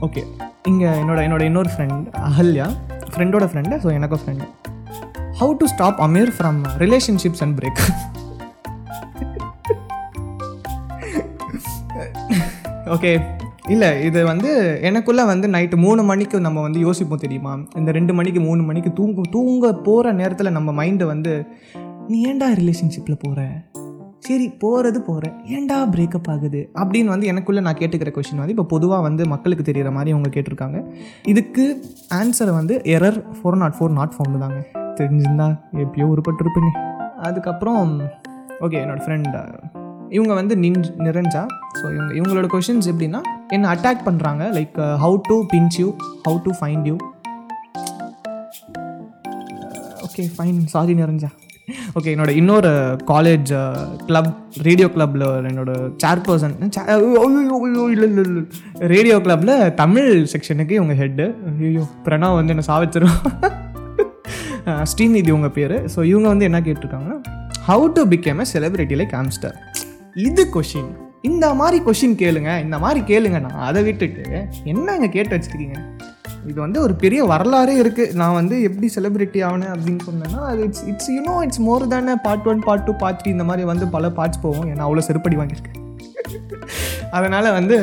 ஓகே 0.01 0.21
இங்கே 0.67 0.87
என்னோட 1.01 1.19
என்னோட 1.23 1.41
இன்னொரு 1.41 1.69
ஃப்ரெண்ட் 1.69 2.07
அஹல்யா 2.21 2.67
ஃப்ரெண்டோட 3.13 3.45
ஃப்ரெண்டு 3.45 3.75
ஸோ 3.83 3.93
எனக்கும் 3.93 4.21
friend 4.23 4.45
how 5.37 5.53
to 5.57 5.65
stop 5.65 5.99
Ameer 6.01 6.31
from 6.37 6.59
relationships 6.77 7.43
and 7.43 7.55
break 7.59 7.81
okay 12.87 13.11
இல்லை 13.69 14.03
இது 14.03 14.25
வந்து 14.25 14.49
எனக்குள்ளே 14.81 15.23
வந்து 15.25 15.47
நைட்டு 15.47 15.75
மூணு 15.77 16.03
மணிக்கு 16.03 16.39
நம்ம 16.39 16.61
வந்து 16.61 16.79
யோசிப்போம் 16.79 17.19
தெரியுமா? 17.19 17.53
இந்த 17.75 17.91
ரெண்டு 17.91 18.13
மணிக்கு 18.13 18.39
மூணு 18.39 18.63
மணிக்கு 18.63 18.93
தூங்கும் 18.93 19.29
தூங்க 19.29 19.73
போகிற 19.73 20.11
நேரத்தில் 20.13 20.51
நம்ம 20.51 20.71
மைண்டை 20.71 21.05
வந்து 21.05 21.33
நீ 22.09 22.17
ஏன்டா 22.25 22.49
ரிலேஷன்ஷிப்பில் 22.53 23.21
போகிற 23.23 23.41
சரி 24.25 24.45
போகிறது 24.61 24.99
போகிறேன் 25.07 25.35
ஏன்டா 25.55 25.77
பிரேக்கப் 25.93 26.27
ஆகுது? 26.33 26.59
அப்படின்னு 26.81 27.11
வந்து 27.13 27.29
எனக்குள்ளே 27.31 27.61
நான் 27.65 27.79
கேட்டுக்கிற 27.79 28.11
கொஷின் 28.17 28.41
வந்து 28.41 28.53
இப்போ 28.55 28.65
பொதுவாக 28.73 29.01
வந்து 29.07 29.23
மக்களுக்கு 29.33 29.63
தெரிகிற 29.69 29.91
மாதிரி 29.97 30.13
அவங்க 30.15 30.29
கேட்டிருக்காங்க. 30.35 30.77
இதுக்கு 31.31 31.63
ஆன்சரை 32.19 32.53
வந்து 32.59 32.75
error 32.95 33.19
four 33.37 33.59
not 33.63 33.75
four 33.77 33.95
not 33.99 34.15
found 34.15 34.39
தாங்க. 34.45 34.59
தெரிஞ்சிருந்தா 34.99 35.47
எப்பயோ 35.83 36.07
உருப்பட்டிருப்பேங்க. 36.13 36.71
அதுக்கப்புறம் 37.29 37.93
ஓகே 38.65 38.77
என்னோடய 38.83 39.03
ஃப்ரெண்ட் 39.05 39.37
இவங்க 40.17 40.33
வந்து 40.39 40.55
நின் 40.63 40.81
நிறைஞ்சா 41.07 41.43
ஸோ 41.79 41.85
இவங்க 41.95 42.11
இவங்களோட 42.19 42.47
கொஷின்ஸ் 42.55 42.89
எப்படின்னா 42.91 43.21
என்ன 43.55 43.69
அட்டாக் 43.75 44.05
பண்ணுறாங்க 44.09 44.43
like 44.57 44.77
how 45.03 45.17
to 45.29 45.37
pinch 45.53 45.77
you 45.81 45.87
how 46.27 46.39
to 46.47 46.53
find 46.59 46.87
you 46.91 46.95
okay 50.07 50.25
fine 50.35 50.59
sorry 50.73 50.93
நிறைஞ்சா. 50.93 51.29
Okay 51.95 52.11
என்னோட 52.13 52.29
இன்னொரு 52.29 52.69
காலேஜ் 53.07 53.49
கிளப் 54.05 54.29
ரேடியோ 54.61 54.87
கிளப்பில் 54.87 55.25
என்னோட 55.49 55.71
சேர்பர்சன் 56.03 56.55
இல்லை 57.91 58.05
இல்லை 58.05 58.23
இல்லை 58.23 58.43
ரேடியோ 58.93 59.19
கிளப்பில் 59.19 59.73
தமிழ் 59.73 60.09
செக்ஷனுக்கு 60.33 60.71
இவங்க 60.71 60.93
ஹெட்டு 60.93 61.25
ஐயோ 61.59 61.83
பிரணவ் 62.05 62.37
வந்து 62.39 62.53
என்னை 62.55 62.65
சாவிச்சிரும். 62.67 63.19
ஸ்ரீநிதி 64.91 65.31
உங்கள் 65.31 65.51
பேர். 65.51 65.75
ஸோ 65.95 66.03
இவங்க 66.03 66.27
வந்து 66.27 66.45
என்ன 66.45 66.59
கேட்டிருக்காங்கன்னா 66.59 67.17
how 67.67 67.85
to 67.93 68.03
become 68.07 68.41
a 68.43 68.45
celebrity 68.53 68.97
like 69.01 69.15
Amster 69.21 69.55
இது 70.27 70.43
கொஷின் 70.55 70.91
இந்த 71.21 71.53
மாதிரி 71.53 71.77
கொஷின் 71.85 72.15
கேளுங்க. 72.23 72.61
இந்த 72.61 72.79
மாதிரி 72.79 73.01
கேளுங்கண்ணா 73.11 73.51
அதை 73.67 73.83
விட்டுட்டு 73.83 74.23
என்னங்க 74.63 75.07
கேட்டு 75.07 75.35
வச்சுருக்கீங்க? 75.35 75.77
இது 76.49 76.57
வந்து 76.65 76.79
ஒரு 76.85 76.93
பெரிய 77.03 77.21
வரலாறே 77.31 77.75
இருக்குது 77.83 78.15
நான் 78.21 78.37
வந்து 78.39 78.55
எப்படி 78.69 78.87
செலிப்ரிட்டி 78.95 79.39
ஆனேன் 79.49 79.73
அப்படின்னு 79.75 80.01
சொன்னேன்னா 80.09 80.41
அது 80.51 80.61
it's 80.67 80.83
it's 80.91 81.11
you know 81.15 81.35
it's 81.45 81.61
more 81.67 81.85
தானே 81.93 82.15
part 82.25 82.49
one 82.53 82.61
part 82.67 82.85
two 82.87 82.93
part 83.03 83.19
three 83.21 83.31
இந்த 83.35 83.45
மாதிரி 83.49 83.65
வந்து 83.71 83.87
பல 83.95 84.09
பார்ட்ஸ் 84.19 84.43
போவோம் 84.45 84.67
ஏன்னா 84.71 84.85
அவ்வளோ 84.87 85.03
செருப்படி 85.09 85.37
வாங்கியிருக்கேன். 85.39 85.79
அதனால் 87.17 87.47
வந்து 87.57 87.75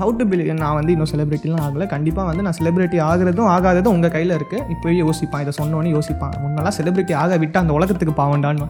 ஹவு 0.00 0.12
டு 0.18 0.24
பிலி 0.30 0.44
நான் 0.62 0.76
வந்து 0.78 0.92
இன்னும் 0.94 1.10
செலிப்ரிட்டிலாம் 1.12 1.62
ஆகலை. 1.66 1.86
கண்டிப்பாக 1.94 2.26
வந்து 2.30 2.44
நான் 2.46 2.56
செலிப்ரிட்டி 2.58 2.98
ஆகிறதும் 3.08 3.50
ஆகாததும் 3.54 3.94
உங்கள் 3.96 4.14
கையில் 4.16 4.34
இருக்குது 4.38 4.66
இப்போயே 4.74 4.96
யோசிப்பான் 5.04 5.42
இதை 5.44 5.54
சொன்னோன்னே 5.60 5.92
யோசிப்பான். 5.96 6.34
முன்னெல்லாம் 6.42 6.76
செலிப்ரிட்டி 6.78 7.16
ஆக 7.22 7.38
விட்டு 7.42 7.58
அந்த 7.62 7.74
உலகத்துக்கு 7.78 8.14
பாவண்டான்னு 8.22 8.68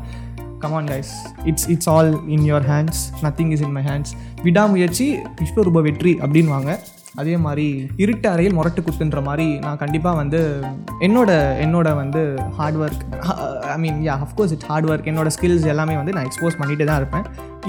come on 0.65 0.91
guys 0.93 1.13
it's 1.51 1.67
it's 1.73 1.91
all 1.95 2.13
in 2.35 2.45
your 2.51 2.69
hands 2.73 3.03
nothing 3.25 3.51
is 3.57 3.65
in 3.67 3.75
my 3.79 3.85
hands 3.91 4.13
விடாமுயற்சி 4.47 5.09
விஸ்வரூப 5.41 5.83
வெற்றி 5.89 6.15
அப்படின்வாங்க 6.25 6.71
அதே 7.21 7.35
மாதிரி 7.45 7.67
இருட்டு 8.05 8.27
அறையில் 8.33 8.57
முரட்டு 8.59 8.81
குத்துன்ற 8.87 9.21
மாதிரி 9.29 9.47
நான் 9.67 9.81
கண்டிப்பாக 9.83 10.21
வந்து 10.21 10.41
என்னோட 11.07 11.31
என்னோட 11.65 11.89
வந்து 12.01 12.23
hard 12.59 12.79
work 12.83 13.03
I 13.75 13.77
mean 13.85 13.99
ya 14.09 14.15
of course 14.27 14.53
it's 14.57 14.69
hard 14.71 14.89
work 14.91 15.09
என்னோட 15.13 15.31
ஸ்கில்ஸ் 15.37 15.67
எல்லாமே 15.75 15.95
வந்து 16.01 16.15
நான் 16.17 16.27
எக்ஸ்போஸ் 16.29 16.59
பண்ணிட்டு 16.61 16.87
தான் 16.91 17.01
இருப்பேன். 17.03 17.25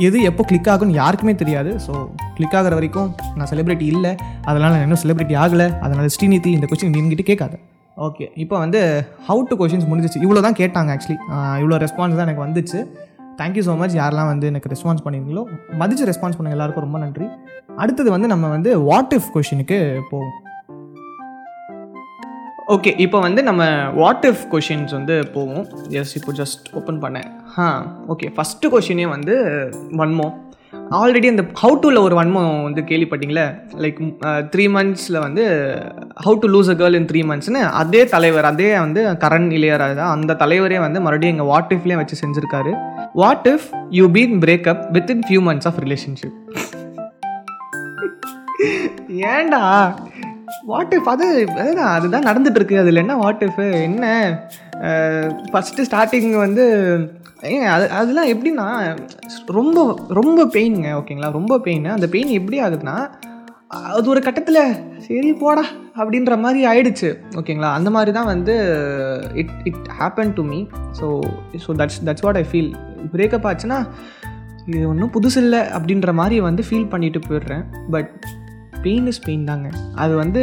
எது 0.08 0.18
எப்போ 0.30 0.44
கிளிக் 0.50 0.70
ஆகும்னு 0.74 1.00
யாருக்குமே 1.02 1.34
தெரியாது. 1.42 1.72
ஸோ 1.86 1.94
கிளிக் 2.38 2.56
ஆகிற 2.60 2.74
வரைக்கும் 2.80 3.10
நான் 3.38 3.50
செலிப்ரிட்டி 3.54 3.88
இல்லை. 3.94 4.12
அதனால் 4.50 4.74
நான் 4.76 4.86
இன்னும் 4.88 5.02
செலிப்ரிட்டி 5.04 5.38
ஆகலை. 5.44 5.68
அதனால் 5.86 6.14
ஸ்ரீநிதி 6.18 6.52
இந்த 6.58 6.68
கொஸ்டின் 6.72 6.96
நீங்கிட்டு 6.98 7.26
கேட்காது. 7.32 7.58
ஓகே 8.08 8.26
இப்போ 8.44 8.56
வந்து 8.64 8.82
ஹவு 9.28 9.44
டு 9.52 9.56
கொஷின்ஸ் 9.62 9.88
முடிஞ்சிச்சு. 9.92 10.20
இவ்வளோ 10.26 10.42
தான் 10.48 10.58
கேட்டாங்க 10.62 10.90
ஆக்சுவலி 10.96 11.18
இவ்வளோ 11.62 11.78
ரெஸ்பான்ஸ் 11.86 12.18
தான் 12.20 12.28
எனக்கு 12.30 12.46
வந்துச்சு. 12.46 12.82
தேங்க்யூ 13.40 13.64
ஸோ 13.68 13.74
மச் 13.80 13.96
யாரெல்லாம் 14.02 14.30
வந்து 14.34 14.46
எனக்கு 14.52 14.70
ரெஸ்பான்ஸ் 14.74 15.02
பண்ணியிருந்தீங்களோ 15.06 15.46
மதிச்சு 15.82 16.06
ரெஸ்பான்ஸ் 16.12 16.38
பண்ணுங்க. 16.38 16.58
எல்லாருக்கும் 16.58 16.86
ரொம்ப 16.88 17.00
நன்றி. 17.04 17.28
அடுத்தது 17.84 18.10
வந்து 18.14 18.28
நம்ம 18.32 18.46
வந்து 18.56 18.72
வாட் 18.90 19.14
இஃப் 19.18 19.30
கொஷினுக்கு 19.34 19.78
போவோம். 20.12 20.36
ஓகே 22.76 22.92
இப்போ 23.04 23.18
வந்து 23.26 23.42
நம்ம 23.50 23.64
வாட் 24.00 24.26
இஃப் 24.30 24.42
கொஷின்ஸ் 24.54 24.94
வந்து 24.98 25.16
போவோம். 25.36 25.66
எஸ் 26.00 26.14
இப்போ 26.20 26.32
ஜஸ்ட் 26.40 26.66
ஓப்பன் 26.80 27.00
பண்ணேன். 27.04 27.30
ஆ 27.64 27.68
ஓகே 28.14 28.30
ஃபஸ்ட்டு 28.38 28.72
கொஷினே 28.74 29.06
வந்து 29.16 29.36
வன்மோ 30.02 30.28
ஆல்ரெடி 31.00 31.28
அந்த 31.34 31.44
ஹவு 31.62 31.76
டுவில் 31.84 32.02
ஒரு 32.06 32.16
வன்மம் 32.20 32.50
வந்து 32.66 32.82
கேள்விப்பட்டீங்களே? 32.90 33.46
லைக் 33.84 34.00
த்ரீ 34.54 34.66
மந்த்ஸில் 34.76 35.20
வந்து 35.26 35.44
how 36.26 36.36
to 36.44 36.50
lose 36.54 36.72
a 36.74 36.76
girl 36.82 36.98
in 37.00 37.08
three 37.12 37.22
மந்த்ஸ்னு 37.30 37.62
அதே 37.82 38.02
தலைவர் 38.14 38.50
அதே 38.52 38.70
வந்து 38.86 39.04
கரண் 39.24 39.50
இளையராஜா 39.60 40.06
அந்த 40.16 40.38
தலைவரே 40.44 40.80
வந்து 40.86 41.02
மறுபடியும் 41.08 41.36
எங்கள் 41.36 41.52
வாட் 41.54 41.74
இஃப்லேயே 41.78 42.00
வச்சு 42.02 42.18
செஞ்சுருக்காரு. 42.24 42.74
What 43.24 43.48
if 43.54 43.68
you 44.00 44.08
been 44.18 44.36
breakup 44.46 44.84
with 44.98 45.14
in 45.16 45.26
few 45.30 45.44
months 45.50 45.70
of 45.72 45.80
relationship 45.86 46.38
ஏண்டா 49.08 49.62
வாட் 50.66 50.94
இஃப் 50.94 51.10
அது 51.10 51.26
அதுதான் 51.58 51.94
அதுதான் 51.94 52.24
நடந்துட்டு 52.24 52.56
இருக்கு 52.56 52.80
அதில் 52.80 52.96
என்ன 52.96 53.16
வாட் 53.16 53.44
இஃப் 53.44 53.60
என்ன? 53.60 54.06
ஃபஸ்ட்டு 55.52 55.82
ஸ்டார்டிங் 55.82 56.36
வந்து 56.38 56.64
ஏங்க 57.44 57.66
அது 57.66 57.90
அதெல்லாம் 57.90 58.26
எப்படின்னா 58.26 58.96
ரொம்ப 59.48 60.00
ரொம்ப 60.10 60.46
பெயினுங்க 60.46 60.92
ஓகேங்களா 60.94 61.32
ரொம்ப 61.32 61.60
பெயின் 61.60 61.86
அந்த 61.86 62.08
பெயின் 62.08 62.28
எப்படி 62.28 62.62
ஆகுதுன்னா 62.62 63.10
அது 63.70 64.10
ஒரு 64.10 64.22
கட்டத்தில் 64.22 64.76
சரி 65.00 65.34
போடா 65.34 65.64
அப்படின்ற 65.96 66.40
மாதிரி 66.40 66.66
ஆயிடுச்சு 66.68 67.10
ஓகேங்களா 67.36 67.72
அந்த 67.72 67.90
மாதிரி 67.90 68.12
தான் 68.12 68.26
வந்து 68.26 68.56
it 69.34 69.52
it 69.64 69.88
happen 70.00 70.34
to 70.34 70.44
me 70.44 70.66
so 71.00 71.22
so 71.66 71.76
that's 71.78 72.04
that's 72.06 72.22
what 72.22 72.38
I 72.38 72.46
feel 72.52 72.72
breakup 73.14 73.48
ஆச்சுன்னா 73.48 73.88
இது 74.66 74.90
ஒன்றும் 74.90 75.12
புதுசு 75.12 75.38
இல்லை 75.38 75.60
அப்படின்ற 75.60 76.14
மாதிரி 76.14 76.40
வந்து 76.40 76.64
ஃபீல் 76.64 76.88
பண்ணிட்டு 76.88 77.20
போயிடுறேன். 77.20 77.64
பட் 77.92 78.12
பெயின் 78.88 79.08
இஸ் 79.12 79.24
பெயின் 79.28 79.48
தாங்க. 79.50 79.68
அது 80.04 80.14
வந்து 80.22 80.42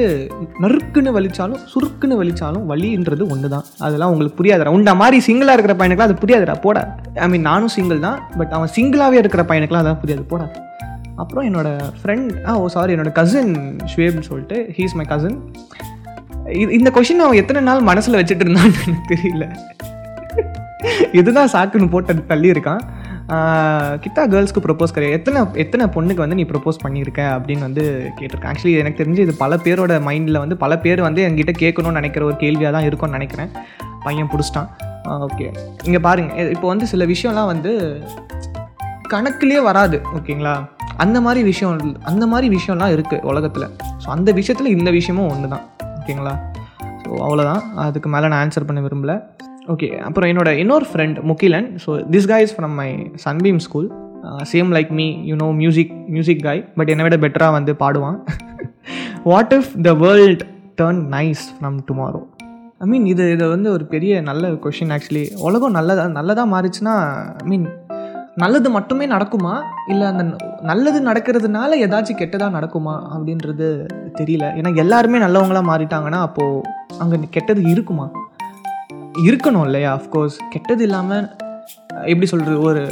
நறுக்குன்னு 0.64 1.12
வலிச்சாலும் 1.16 1.62
சுருக்குன்னு 1.72 2.20
வலிச்சாலும் 2.22 2.66
வலின்றது 2.72 3.24
ஒன்று 3.34 3.48
தான் 3.54 3.66
அதெல்லாம் 3.86 4.12
உங்களுக்கு 4.12 4.38
புரியாதுரா 4.40 4.74
உண்டா 4.78 4.94
மாதிரி 5.02 5.18
சிங்கிளாக 5.28 5.56
இருக்கிற 5.58 5.76
பையனுக்குலாம் 5.80 6.10
அது 6.10 6.22
புரியாதுடா. 6.22 6.56
போட. 6.66 6.78
ஐ 7.24 7.28
மீன் 7.34 7.48
நானும் 7.50 7.72
சிங்கிள் 7.76 8.04
தான் 8.06 8.18
பட் 8.38 8.54
அவன் 8.58 8.72
சிங்கிளாகவே 8.76 9.18
இருக்கிற 9.22 9.44
பையனுக்குலாம் 9.50 9.84
அதான் 9.84 10.00
புரியாது. 10.04 10.24
போடா. 10.32 10.46
அப்புறம் 11.22 11.44
என்னோடய 11.48 11.88
ஃப்ரெண்ட் 11.98 12.30
ஆ 12.48 12.52
ஓ 12.62 12.64
சாரி 12.74 12.92
என்னோட 12.94 13.10
கசின் 13.18 13.52
ஷுவேப்னு 13.90 14.26
சொல்லிட்டு 14.28 14.56
ஹீஸ் 14.78 14.96
மை 15.00 15.06
கசின் 15.12 15.36
இது 16.60 16.70
இந்த 16.78 16.90
கொஷின் 16.96 17.22
அவன் 17.26 17.40
எத்தனை 17.42 17.60
நாள் 17.68 17.88
மனசில் 17.90 18.18
வச்சுட்டு 18.20 18.44
இருந்தான்னு 18.46 18.80
எனக்கு 18.84 19.10
தெரியல. 19.12 19.44
இதுதான் 21.18 21.50
சாக்குன்னு 21.52 21.92
போட்டு 21.92 22.26
தள்ளி 22.32 22.48
இருக்கான் 22.54 22.82
கிட்டா 24.04 24.22
கேர்ள்ஸ்க்கு 24.32 24.62
ப்ரொப்போஸ் 24.64 24.94
கிடையாது. 24.96 25.16
எத்தனை 25.18 25.40
எத்தனை 25.62 25.84
பொண்ணுக்கு 25.94 26.22
வந்து 26.24 26.36
நீ 26.40 26.44
ப்ரொப்போஸ் 26.50 26.82
பண்ணியிருக்க 26.82 27.20
அப்படின்னு 27.36 27.66
வந்து 27.68 27.84
கேட்டிருக்கேன். 28.18 28.50
ஆக்சுவலி 28.52 28.74
எனக்கு 28.82 29.00
தெரிஞ்சு 29.00 29.24
இது 29.26 29.34
பல 29.44 29.56
பேரோட 29.66 29.94
மைண்டில் 30.08 30.42
வந்து 30.42 30.56
பல 30.64 30.72
பேர் 30.84 31.00
வந்து 31.08 31.22
என்கிட்ட 31.28 31.54
கேட்கணும்னு 31.62 32.00
நினைக்கிற 32.00 32.24
ஒரு 32.30 32.36
கேள்வியாக 32.42 32.72
தான் 32.76 32.86
இருக்கும்னு 32.88 33.16
நினைக்கிறேன். 33.18 33.50
பையன் 34.06 34.30
பிடிச்சிட்டான். 34.32 34.68
ஓகே 35.28 35.46
இங்கே 35.86 36.00
பாருங்கள் 36.08 36.52
இப்போ 36.56 36.66
வந்து 36.72 36.86
சில 36.92 37.04
விஷயம்லாம் 37.14 37.50
வந்து 37.52 37.72
கணக்குலேயே 39.12 39.62
வராது 39.70 39.96
ஓகேங்களா? 40.18 40.54
அந்த 41.04 41.18
மாதிரி 41.26 41.40
விஷயம் 41.50 41.96
அந்த 42.10 42.24
மாதிரி 42.32 42.48
விஷயம்லாம் 42.56 42.94
இருக்குது 42.96 43.24
உலகத்தில். 43.30 43.68
ஸோ 44.02 44.08
அந்த 44.16 44.32
விஷயத்தில் 44.40 44.74
இந்த 44.76 44.90
விஷயமும் 44.98 45.30
ஒன்று 45.32 45.52
தான் 45.54 45.64
ஓகேங்களா? 46.00 46.34
ஸோ 47.02 47.10
அவ்வளோதான் 47.26 47.64
அதுக்கு 47.86 48.10
மேலே 48.14 48.28
நான் 48.32 48.42
ஆன்சர் 48.44 48.68
பண்ண 48.68 48.82
விரும்பலை. 48.86 49.16
ஓகே 49.72 49.88
அப்புறம் 50.06 50.30
என்னோட 50.30 50.50
இன்னொரு 50.62 50.86
friend 50.88 51.18
Mugilan. 51.30 51.68
So 51.84 51.90
this 52.14 52.26
guys 52.32 52.50
from 52.56 52.74
my 52.80 52.88
Sunbeam 53.24 53.60
school 53.66 53.86
same 54.50 54.70
like 54.76 54.90
me 54.98 55.06
you 55.28 55.34
know 55.42 55.48
music 55.60 55.92
music 56.14 56.42
guy 56.46 56.60
but 56.78 56.90
என்னை 56.92 57.04
விட 57.06 57.16
பெட்டராக 57.22 57.56
வந்து 57.56 57.72
பாடுவான். 57.82 58.18
What 59.30 59.54
if 59.58 59.70
the 59.86 59.92
world 60.04 60.42
turn 60.80 61.00
nice 61.16 61.44
from 61.54 61.78
tomorrow 61.90 62.20
I 62.84 62.88
mean 62.92 63.06
இது 63.12 63.24
இது 63.34 63.44
வந்து 63.54 63.68
ஒரு 63.76 63.84
பெரிய 63.94 64.20
நல்ல 64.28 64.50
கொஷின் 64.64 64.92
ஆக்சுவலி 64.96 65.24
உலகம் 65.48 65.76
நல்லதாக 65.78 66.12
நல்லதாக 66.18 66.52
மாறிச்சுன்னா 66.54 66.96
ஐ 67.44 67.48
மீன் 67.52 67.66
நல்லது 68.42 68.68
மட்டுமே 68.76 69.04
நடக்குமா? 69.06 69.52
இல்லை 69.90 70.06
அந்த 70.12 70.22
நல்லது 70.70 71.00
நடக்கிறதுனால 71.08 71.76
ஏதாச்சும் 71.84 72.18
கெட்டதாக 72.20 72.54
நடக்குமா? 72.56 72.94
அப்படின்றது 73.14 73.66
தெரியல. 74.20 74.46
ஏன்னா 74.58 74.70
எல்லாருமே 74.82 75.18
நல்லவங்களாக 75.24 75.66
மாறிட்டாங்கன்னா 75.70 76.20
அப்போது 76.28 76.62
அங்கே 77.02 77.28
கெட்டது 77.36 77.62
இருக்குமா? 77.74 78.06
இருக்கணும் 79.22 79.64
இல்லையா? 79.68 79.90
அஃப்கோர்ஸ் 79.98 80.36
கெட்டது 80.52 80.82
இல்லாமல் 80.88 81.26
எப்படி 82.12 82.26
சொல்கிறது 82.32 82.56
ஒரு 82.70 82.82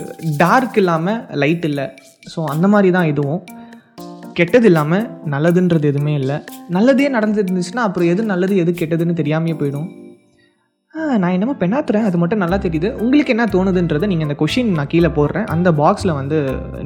டார்க் 0.43 0.77
இல்லாமல் 0.83 1.21
லைட் 1.43 1.67
இல்லை. 1.71 1.87
ஸோ 2.33 2.41
அந்த 2.53 2.67
மாதிரி 2.75 2.91
தான் 2.97 3.11
இதுவும். 3.13 3.43
கெட்டது 4.39 4.69
இல்லாமல் 4.71 5.09
நல்லதுன்றது 5.33 5.89
எதுவுமே 5.93 6.13
இல்லை. 6.21 6.37
நல்லதே 6.77 7.09
நடந்துருந்துச்சுன்னா 7.17 7.83
அப்புறம் 7.89 8.11
எது 8.13 8.23
நல்லது 8.31 8.55
எது 8.63 8.73
கெட்டதுன்னு 8.81 9.19
தெரியாமையே 9.21 9.57
போயிடும். 9.63 9.91
நான் 11.23 11.35
என்னமோ 11.37 11.55
பெண்ணாத்துறேன். 11.61 12.07
அது 12.09 12.17
மட்டும் 12.21 12.43
நல்லா 12.43 12.57
தெரியுது. 12.65 12.89
உங்களுக்கு 13.03 13.33
என்ன 13.35 13.45
தோணுதுன்றதை 13.55 14.07
நீங்கள் 14.13 14.27
இந்த 14.27 14.37
கொஷின் 14.43 14.71
நான் 14.79 14.91
கீழே 14.93 15.11
போடுறேன். 15.19 15.47
அந்த 15.55 15.69
பாக்ஸில் 15.81 16.13
வந்து 16.21 16.39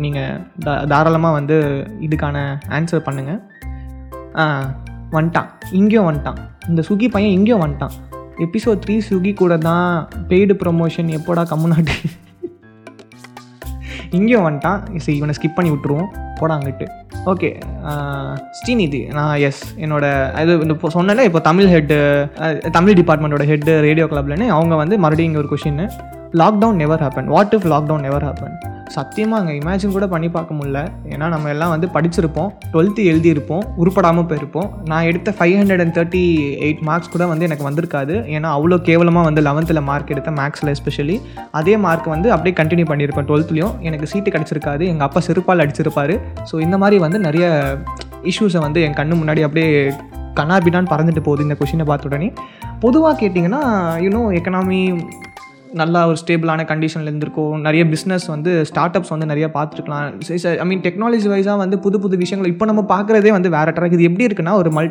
நீங்கள் 0.05 0.41
தா 0.67 0.73
தாராளமாக 0.93 1.39
வந்து 1.39 1.57
இதுக்கான 2.07 2.37
ஆன்சர் 2.79 3.07
பண்ணுங்கள் 3.09 3.41
வந்துட்டான். 5.17 5.49
இங்கேயும் 5.81 6.09
வந்துட்டான். 6.11 6.41
இந்த 6.71 6.83
சுகி 6.89 7.09
பையன் 7.17 7.37
இங்கேயும் 7.39 7.65
வந்துட்டான். 7.65 7.97
எபிசோட் 8.45 8.81
த்ரீ 8.85 8.95
ஸ்விக்கி 9.07 9.33
கூட 9.41 9.55
தான் 9.67 9.91
பெய்டு 10.31 10.55
ப்ரொமோஷன் 10.63 11.11
எப்போடா 11.19 11.43
கம்முனாட்டி? 11.53 11.97
இங்கேயும் 14.17 14.47
வந்துட்டான். 14.47 14.81
சரி 15.05 15.17
இவனை 15.21 15.35
ஸ்கிப் 15.39 15.57
பண்ணி 15.59 15.71
விட்டுருவோம். 15.73 16.11
போடாங்கிட்டு 16.41 16.87
ஓகே 17.33 17.51
ஸ்ரீநிதி. 18.59 19.01
நான் 19.19 19.35
எஸ் 19.49 19.63
என்னோட 19.85 20.05
இது 20.43 20.53
இந்த 20.65 20.77
இப்போ 20.77 20.91
சொன்னல 20.97 21.25
இப்போ 21.29 21.41
தமிழ் 21.49 21.73
ஹெட்டு 21.75 21.99
தமிழ் 22.77 22.99
டிபார்ட்மெண்ட்டோட 23.01 23.47
ஹெட்டு 23.53 23.75
ரேடியோ 23.89 24.07
கிளப்லன்னு 24.13 24.49
அவங்க 24.57 24.77
வந்து 24.83 24.97
மறுபடியும் 25.05 25.31
இங்கே 25.31 25.43
ஒரு 25.45 25.53
question 25.55 25.83
lockdown 26.43 26.81
never 26.83 27.05
happen 27.07 27.31
what 27.37 27.55
if 27.59 27.69
lockdown 27.75 28.05
never 28.09 28.27
happen 28.29 28.57
சத்தியமாக 28.95 29.41
அங்கே 29.43 29.55
இமேஜின் 29.61 29.95
கூட 29.97 30.07
பண்ணி 30.13 30.29
பார்க்க 30.37 30.59
முடில 30.59 30.79
ஏன்னா 31.13 31.27
நம்ம 31.35 31.51
எல்லாம் 31.55 31.73
வந்து 31.73 31.89
படிச்சிருப்போம். 31.95 32.51
டுவெல்த்து 32.73 33.03
எழுதியிருப்போம். 33.11 33.65
உருப்படாமல் 33.83 34.27
போயிருப்போம். 34.31 34.69
நான் 34.91 35.07
எடுத்த 35.11 35.35
five 35.39 35.55
hundred 35.61 35.83
and 35.85 35.95
thirty 35.99 36.23
eight 36.67 36.83
marks 36.89 37.13
கூட 37.15 37.27
வந்து 37.33 37.47
எனக்கு 37.49 37.69
வந்திருக்காது. 37.69 38.17
ஏன்னா 38.37 38.51
அவ்வளோ 38.57 38.79
கேவலமாக 38.89 39.29
வந்து 39.29 39.45
லெவன்த்தில் 39.49 39.83
மார்க் 39.91 40.13
எடுத்தேன் 40.15 40.39
மேக்ஸில் 40.43 40.73
எஸ்பெஷலி 40.75 41.17
அதே 41.61 41.77
மார்க் 41.87 42.09
வந்து 42.15 42.31
அப்படியே 42.37 42.57
கண்டினியூ 42.61 42.89
பண்ணியிருப்பேன் 42.93 43.29
டுவெல்த்லையும் 43.31 43.75
எனக்கு 43.91 44.11
சீட்டு 44.15 44.35
கிடச்சிருக்காது. 44.37 44.85
எங்கள் 44.95 45.09
அப்பா 45.09 45.23
செருப்பால் 45.29 45.65
அடிச்சிருப்பார். 45.67 46.15
ஸோ 46.51 46.61
இந்த 46.67 46.79
மாதிரி 46.85 46.99
வந்து 47.07 47.21
நிறைய 47.29 47.47
இஷ்யூஸை 48.33 48.63
வந்து 48.67 48.83
என் 48.89 48.99
கண்ணு 49.01 49.21
முன்னாடி 49.23 49.43
அப்படியே 49.49 49.71
கண்ணாபின்னான்னு 50.41 50.93
பறந்துட்டு 50.93 51.23
போகுது 51.27 51.45
இந்த 51.45 51.55
கொஷினை 51.59 51.85
பார்த்த 51.91 52.09
உடனே. 52.09 52.27
பொதுவாக 52.83 53.15
கேட்டிங்கன்னா 53.21 53.61
யூனோ 54.05 54.23
எக்கனாமி 54.39 54.81
நல்லா 55.81 56.01
ஒரு 56.09 56.19
ஸ்டேபிளான 56.21 56.65
கண்டிஷனில் 56.71 57.09
இருந்திருக்கும். 57.11 57.55
நிறைய 57.67 57.83
பிஸ்னஸ் 57.93 58.27
வந்து 58.33 58.51
ஸ்டார்ட் 58.69 58.97
அப்ஸ் 58.99 59.13
வந்து 59.15 59.29
நிறைய 59.31 59.47
பார்த்துருக்கலாம். 59.57 60.05
ஐ 60.63 60.67
மீன் 60.71 60.83
டெக்னாலஜி 60.87 61.29
வைஸாக 61.33 61.57
வந்து 61.63 61.77
புது 61.85 61.99
புது 62.05 62.17
விஷயங்கள் 62.23 62.51
இப்போ 62.53 62.67
நம்ம 62.71 62.83
பார்க்குறதே 62.93 63.31
வந்து 63.37 63.51
வேறு 63.57 63.75
ட்ராக் 63.77 63.97
இது 63.97 64.09
எப்படி 64.11 64.27
இருக்குன்னா 64.29 64.55
ஒரு 64.61 64.71
மல் 64.77 64.91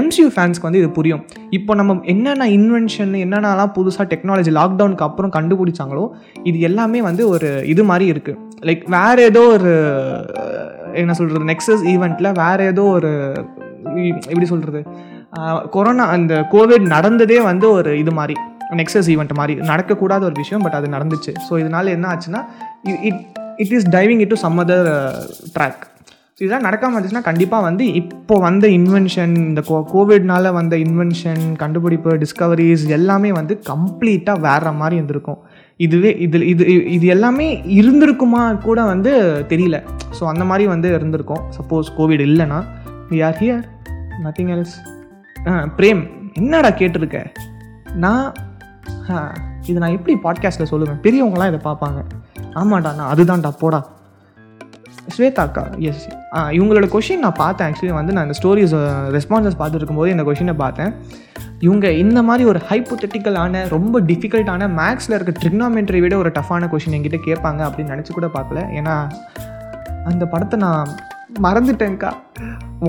எம்சியூ 0.00 0.26
ஃபேன்ஸ்க்கு 0.34 0.68
வந்து 0.68 0.80
இது 0.82 0.90
புரியும். 0.98 1.22
இப்போ 1.58 1.74
நம்ம 1.80 1.96
என்னென்ன 2.14 2.48
இன்வென்ஷன் 2.58 3.14
என்னென்னலாம் 3.24 3.74
புதுசாக 3.78 4.06
டெக்னாலஜி 4.12 4.52
லாக்டவுனுக்கு 4.58 5.06
அப்புறம் 5.08 5.34
கண்டுபிடிச்சாங்களோ 5.38 6.04
இது 6.50 6.60
எல்லாமே 6.70 7.02
வந்து 7.08 7.24
ஒரு 7.34 7.50
இது 7.74 7.84
மாதிரி 7.92 8.06
இருக்குது 8.14 8.66
லைக் 8.70 8.84
வேறு 8.96 9.22
ஏதோ 9.30 9.44
ஒரு 9.56 9.72
என்ன 11.02 11.14
சொல்கிறது 11.20 11.50
நெக்ஸஸ் 11.52 11.84
ஈவெண்ட்டில் 11.94 12.36
வேறு 12.42 12.62
ஏதோ 12.74 12.84
ஒரு 12.98 13.12
எப்படி 14.30 14.48
சொல்கிறது 14.52 14.82
கொரோனா 15.74 16.04
அந்த 16.14 16.34
கோவிட் 16.54 16.86
நடந்ததே 16.94 17.40
வந்து 17.50 17.66
ஒரு 17.78 17.90
இது 18.04 18.12
மாதிரி. 18.20 18.34
நெக்ஸஸ் 18.78 19.08
ஈவெண்ட் 19.14 19.38
மாதிரி. 19.40 19.54
நடக்கக்கூடாத 19.70 20.22
ஒரு 20.30 20.36
விஷயம் 20.42 20.64
பட் 20.66 20.76
அது 20.78 20.88
நடந்துச்சு. 20.96 21.32
ஸோ 21.46 21.52
இதனால் 21.62 21.94
என்ன 21.96 22.08
ஆச்சுன்னா 22.14 22.42
it 23.08 23.22
it 23.62 23.72
is 23.78 23.88
diving 23.96 24.20
it 24.24 24.32
to 24.34 24.40
some 24.44 24.58
other 24.64 24.90
track 25.56 25.82
so 26.34 26.44
இதெல்லாம் 26.44 26.66
நடக்காமல் 26.66 26.94
இருந்துச்சுன்னா 26.96 27.28
கண்டிப்பாக 27.28 27.66
வந்து 27.68 27.84
இப்போ 28.00 28.34
வந்த 28.44 28.66
இன்வென்ஷன் 28.76 29.32
இந்த 29.48 29.62
கோ 29.70 29.78
கோவிட்னால 29.90 30.52
வந்த 30.58 30.74
இன்வென்ஷன் 30.84 31.42
கண்டுபிடிப்பு 31.62 32.12
டிஸ்கவரிஸ் 32.22 32.84
எல்லாமே 32.96 33.30
வந்து 33.38 33.54
கம்ப்ளீட்டாக 33.70 34.44
வேற 34.46 34.72
மாதிரி 34.78 34.96
இருந்திருக்கும். 35.00 35.40
இதுவே 35.86 36.10
இது 36.26 36.38
இது 36.52 36.64
இது 36.96 37.06
எல்லாமே 37.14 37.48
இருந்திருக்குமா 37.80 38.42
கூட 38.68 38.80
வந்து 38.92 39.12
தெரியல. 39.52 39.76
ஸோ 40.18 40.22
அந்த 40.32 40.44
மாதிரி 40.50 40.66
வந்து 40.74 40.88
இருந்திருக்கும். 40.98 41.42
சப்போஸ் 41.58 41.90
கோவிட் 41.98 42.24
இல்லைன்னா 42.28 42.60
we 43.10 43.20
are 43.28 43.38
here 43.42 43.64
nothing 44.26 44.52
else 44.56 44.76
Prem 45.80 46.02
என்னடா 46.40 46.70
கேட்டிருக்க? 46.80 47.20
நான் 48.04 48.26
இது 49.70 49.78
நான் 49.82 49.94
எப்படி 49.96 50.14
பாட்காஸ்ட்டில் 50.26 50.70
சொல்லுவேன்? 50.72 51.00
பெரியவங்களாம் 51.06 51.50
இதை 51.52 51.60
பார்ப்பாங்க. 51.64 52.00
ஆமாடா 52.60 52.90
நான் 52.98 53.10
அதுதான்டா 53.14 53.50
போடா. 53.62 53.80
ஸ்வேதா 55.14 55.42
அக்கா 55.46 55.62
எஸ் 55.88 56.04
இவங்களோட 56.56 56.86
கொஷின் 56.94 57.22
நான் 57.24 57.38
பார்த்தேன். 57.40 57.66
ஆக்சுவலி 57.68 57.94
வந்து 57.98 58.14
நான் 58.16 58.26
இந்த 58.26 58.36
ஸ்டோரிஸ் 58.40 58.74
ரெஸ்பான்சஸ் 59.16 59.58
பார்த்துட்டு 59.60 59.80
இருக்கும்போது 59.82 60.12
இந்த 60.14 60.24
கொஷினை 60.28 60.54
பார்த்தேன். 60.62 60.92
இவங்க 61.66 61.86
இந்த 62.02 62.18
மாதிரி 62.28 62.44
ஒரு 62.50 62.60
ஹைப்போத்தட்டிக்கலான 62.68 63.62
ரொம்ப 63.74 64.00
டிஃபிகல்ட்டான 64.10 64.68
மேக்ஸில் 64.80 65.16
இருக்க 65.16 65.32
ட்ரிக்னாமெண்ட்ரி 65.40 66.00
விட 66.04 66.16
ஒரு 66.22 66.30
டஃப்பான 66.38 66.68
கொஷின் 66.74 66.96
என்கிட்ட 66.98 67.20
கேட்பாங்க 67.28 67.60
அப்படின்னு 67.68 67.94
நினச்சி 67.94 68.14
கூட 68.18 68.28
பார்க்கல. 68.36 68.62
ஏன்னா 68.78 68.94
அந்த 70.10 70.26
படத்தை 70.34 70.58
நான் 70.66 70.88
மறந்துட்டேங்க்கா 71.46 72.12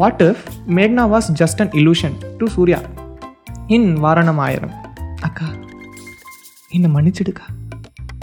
வாட் 0.01 0.23
இஃப் 0.29 0.43
மேக்னா 0.77 1.05
was 1.15 1.29
just 1.41 1.63
an 1.65 1.73
illusion 1.81 2.15
to 2.41 2.47
Suriya 2.57 2.79
in 3.77 3.89
Vaaranam 4.05 4.41
Aayiram. 4.47 4.75
அக்கா 5.29 5.47
என்னை 6.75 6.89
மன்னிச்சிடுக்கா? 6.95 7.45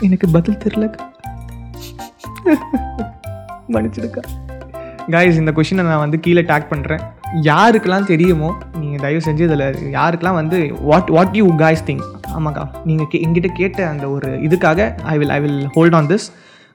எனக்கு 0.07 0.26
பதில் 0.35 0.61
தெரிலக்கா 0.62 1.05
மன்னிச்சிடுக்கா. 3.75 4.23
காய்ஸ் 5.14 5.40
இந்த 5.43 5.52
கொஷினை 5.57 5.83
நான் 5.88 6.02
வந்து 6.05 6.19
கீழே 6.25 6.43
டேக் 6.50 6.69
பண்ணுறேன் 6.73 7.02
யாருக்கெல்லாம் 7.49 8.07
தெரியுமோ 8.11 8.50
நீங்கள் 8.81 9.02
தயவு 9.05 9.23
செஞ்சு 9.26 9.43
இதில் 9.49 9.64
யாருக்கெல்லாம் 9.97 10.38
வந்து 10.40 10.59
what 10.90 11.11
what 11.17 11.37
you 11.40 11.47
guys 11.62 11.85
think 11.88 12.02
ஆமாக்கா 12.37 12.64
நீங்கள் 12.88 13.09
கே 13.12 13.21
எங்கிட்ட 13.26 13.50
கேட்ட 13.61 13.81
அந்த 13.93 14.05
ஒரு 14.14 14.31
இதுக்காக 14.47 14.88
I 15.14 15.17
will 15.23 15.35
I 15.37 15.40
will 15.47 15.61
hold 15.76 15.97
on 15.99 16.09
this 16.12 16.26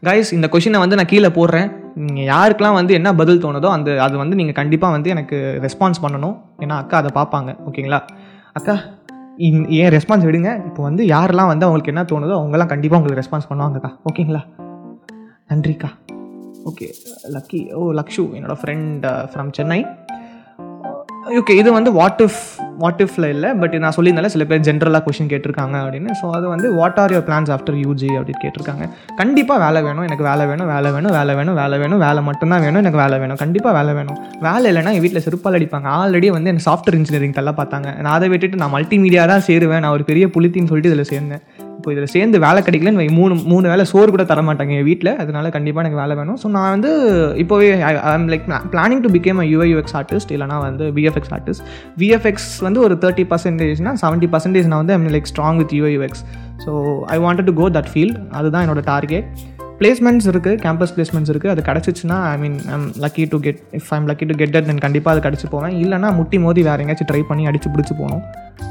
guys 0.08 0.32
இந்த 0.38 0.48
கொஷினை 0.54 0.80
வந்து 0.84 0.98
நான் 1.00 1.12
கீழே 1.14 1.30
போடுறேன். 1.38 1.70
நீங்கள் 2.08 2.28
யாருக்கெல்லாம் 2.34 2.78
வந்து 2.80 2.94
என்ன 3.00 3.10
பதில் 3.22 3.42
தோணுதோ 3.46 3.70
அந்த 3.78 3.90
அது 4.06 4.16
வந்து 4.24 4.38
நீங்கள் 4.40 4.58
கண்டிப்பாக 4.60 4.96
வந்து 4.96 5.10
எனக்கு 5.16 5.38
ரெஸ்பான்ஸ் 5.66 6.04
பண்ணணும். 6.06 6.36
ஏன்னா 6.64 6.78
அக்கா 6.84 6.98
அதை 7.02 7.12
பார்ப்பாங்க. 7.20 7.52
ஓகேங்களா? 7.70 8.00
அக்கா 8.60 8.76
ஏன் 9.38 9.92
ரெஸ்பான்ஸ் 9.98 10.26
விடுங்க. 10.26 10.66
இப்போ 10.66 10.84
வந்து 10.84 11.06
யாரெல்லாம் 11.06 11.52
வந்து 11.52 11.66
அவங்களுக்கு 11.66 11.94
என்ன 11.94 12.04
தோணுதோ 12.04 12.38
அவங்கெல்லாம் 12.40 12.72
கண்டிப்பாக 12.74 13.00
உங்களுக்கு 13.00 13.22
ரெஸ்பான்ஸ் 13.24 13.50
பண்ணுவாங்கக்கா 13.50 13.92
ஓகேங்களா 14.10 14.44
நன்றிக்கா. 15.52 15.90
ஓகே 16.70 16.88
லக்கி 17.36 17.74
ஓ 17.74 17.92
லக்ஷு 17.92 18.24
என்னோடய 18.38 18.58
ஃப்ரெண்ட் 18.62 19.06
ஃப்ரம் 19.34 19.50
சென்னை 19.52 19.86
ஓகே 21.40 21.54
இது 21.60 21.70
வந்து 21.76 21.92
வாட் 21.98 22.22
இஃப் 22.24 22.40
வாட் 22.82 23.02
இஃப்ல 23.04 23.26
இல்லை 23.34 23.50
பட் 23.60 23.76
நான் 23.84 23.94
சொல்லியிருந்தால 23.96 24.30
சில 24.34 24.44
பேர் 24.50 24.64
ஜென்ரலாக 24.68 25.02
கொஷின் 25.06 25.30
கேட்டிருக்காங்க 25.32 25.76
அப்படின்னு. 25.84 26.10
ஸோ 26.20 26.26
அது 26.38 26.46
வந்து 26.54 26.68
what 26.78 27.00
are 27.02 27.12
your 27.14 27.26
plans 27.28 27.52
after 27.56 27.78
UG 27.84 28.10
அப்படின்னு 28.20 28.42
கேட்டிருக்காங்க. 28.44 28.86
கண்டிப்பாக 29.20 29.58
வேலை 29.66 29.82
வேணும் 29.88 30.06
எனக்கு 30.08 30.26
வேலை 30.30 30.46
வேணும் 30.52 30.70
வேலை 30.74 30.90
வேணும் 30.96 31.14
வேலை 31.18 31.34
வேணும் 31.40 31.58
வேலை 31.62 31.78
வேணும் 31.84 32.02
வேலை 32.06 32.24
மட்டும்தான் 32.30 32.64
வேணும் 32.66 32.82
எனக்கு 32.84 33.02
வேலை 33.04 33.20
வேணும். 33.24 33.40
கண்டிப்பாக 33.44 33.74
வேலை 33.80 33.94
வேணும். 34.00 34.18
வேலை 34.48 34.66
இல்லைன்னா 34.72 34.94
என் 34.98 35.04
வீட்டில் 35.06 35.26
செருப்பால் 35.28 35.58
அடிப்பாங்க. 35.60 35.90
ஆல்ரெடி 36.00 36.30
வந்து 36.38 36.52
எனக்கு 36.54 36.68
சாஃப்ட்வேர் 36.70 37.00
இன்ஜினியரிங் 37.00 37.38
தள்ள 37.40 37.54
பார்த்தாங்க. 37.62 37.88
நான் 38.04 38.16
அதை 38.18 38.30
விட்டுட்டு 38.34 38.62
நான் 38.64 38.76
மல்டிமீடியா 38.78 39.26
தான் 39.34 39.46
சேருவேன். 39.50 39.84
நான் 39.86 39.96
ஒரு 40.00 40.06
பெரிய 40.12 40.28
புளித்தின்னு 40.38 40.72
சொல்லிட்டு 40.74 40.94
இதில் 40.94 41.12
சேர்ந்தேன். 41.14 41.44
இப்போ 41.78 41.92
இதில் 41.94 42.12
சேர்ந்து 42.14 42.38
வேலை 42.44 42.60
கிடைக்கலன்னு 42.62 43.00
வை, 43.02 43.08
மூணு 43.18 43.34
மூணு 43.52 43.66
வேலை 43.72 43.84
சோறு 43.90 44.10
கூட 44.14 44.24
தர 44.24 44.42
மாட்டாங்க 44.48 44.74
என் 44.76 44.88
வீட்டில் 44.90 45.12
அதனால 45.22 45.50
கண்டிப்பாக 45.56 45.84
எனக்கு 45.84 46.00
வேலை 46.02 46.14
வேணும். 46.20 46.38
ஸோ 46.42 46.48
நான் 46.56 46.74
வந்து 46.76 46.92
இப்போவே 47.44 47.68
I'm 48.12 48.28
like 48.32 48.46
planning 48.74 49.04
to 49.06 49.12
become 49.16 49.40
a 49.44 49.48
UI 49.52 49.68
UX 49.72 49.96
artist 50.00 50.34
இல்லைனா 50.36 50.58
வந்து 50.66 50.86
விஎஃப்எக்ஸ் 50.98 51.34
ஆர்டிஸ்ட் 51.38 51.66
விஎஃப்எக்ஸ் 52.02 52.50
வந்து 52.68 52.82
ஒரு 52.86 52.98
தேர்ட்டி 53.04 53.26
பர்சன்டேஜ்னா 53.32 53.94
செவன்ட்டி 54.04 54.30
பர்சன்டேஜ் 54.34 54.70
நான் 54.72 54.84
வந்து 54.84 54.96
I'm 54.98 55.10
like 55.16 55.30
strong 55.32 55.60
with 55.62 55.74
UI 55.80 55.92
UX 55.96 56.24
so 56.66 56.72
I 57.08 57.20
wanted 57.20 57.50
to 57.50 57.56
go 57.62 57.68
that 57.78 57.92
field 57.94 58.20
அதுதான் 58.32 58.66
என்னோட 58.66 58.84
டார்கெட் 58.90 59.28
பிளேஸ்மெண்ட்ஸ் 59.84 60.28
இருக்குது 60.32 60.60
கேம்பஸ் 60.66 60.94
பிளேஸ்மெண்ட்ஸ் 60.96 61.32
இருக்குது 61.34 61.52
அது 61.54 61.62
கிடச்சிச்சுன்னா 61.70 62.18
I 62.34 62.36
mean 62.42 62.58
I'm 62.74 62.86
lucky 63.04 63.24
to 63.32 63.38
get 63.46 63.60
if 63.80 63.90
I'm 63.96 64.06
lucky 64.10 64.26
to 64.30 64.36
get 64.42 64.54
that 64.56 64.68
then 64.70 64.82
கண்டிப்பாக 64.86 65.14
அது 65.16 65.24
கிடச்சி 65.26 65.48
போவேன். 65.54 65.74
இல்லைனா 65.84 66.10
முட்டி 66.20 66.38
மோதி 66.46 66.62
வேறு 66.68 66.84
எங்கேயாச்சும் 66.84 67.10
ட்ரை 67.12 67.22
பண்ணி 67.30 67.44
அடிச்சு 67.52 67.70
பிடிச்சி 67.74 67.94
போகணும். 68.02 68.24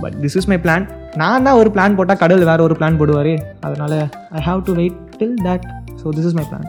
But 0.03 0.17
this 0.23 0.37
is 0.41 0.49
my 0.53 0.59
plan 0.65 0.85
நான் 1.23 1.45
தான் 1.47 1.59
ஒரு 1.63 1.71
பிளான் 1.75 1.97
போட்டால் 1.99 2.21
கடவுள் 2.23 2.49
வேறு 2.51 2.65
ஒரு 2.69 2.77
பிளான் 2.81 2.99
போடுவார். 3.01 3.33
அதனால் 3.67 3.97
I 4.39 4.43
have 4.49 4.63
to 4.69 4.75
wait 4.81 4.99
till 5.21 5.39
that 5.49 5.67
so 6.03 6.15
this 6.19 6.29
is 6.31 6.37
my 6.41 6.47
plan 6.51 6.67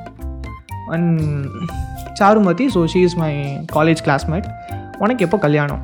and 0.96 1.12
Charumathi 2.22 2.68
so 2.76 2.84
she 2.94 3.02
is 3.10 3.18
my 3.24 3.32
college 3.76 4.04
classmate 4.08 4.48
உனக்கு 5.04 5.26
எப்போ 5.28 5.40
கல்யாணம்? 5.48 5.84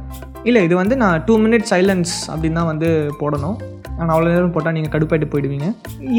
இல்லை 0.50 0.62
இது 0.68 0.76
வந்து 0.84 0.98
நான் 1.04 1.24
டூ 1.28 1.36
மினிட்ஸ் 1.46 1.72
சைலன்ஸ் 1.76 2.14
அப்படின்னு 2.34 2.60
தான் 2.62 2.72
வந்து 2.74 2.90
போடணும். 3.22 3.58
ஆனால் 4.00 4.14
அவ்வளோ 4.16 4.32
நேரம் 4.34 4.54
போட்டால் 4.56 4.76
நீங்கள் 4.78 4.94
கடுப்பாயிட்டு 4.94 5.30
போயிடுவீங்க. 5.32 5.68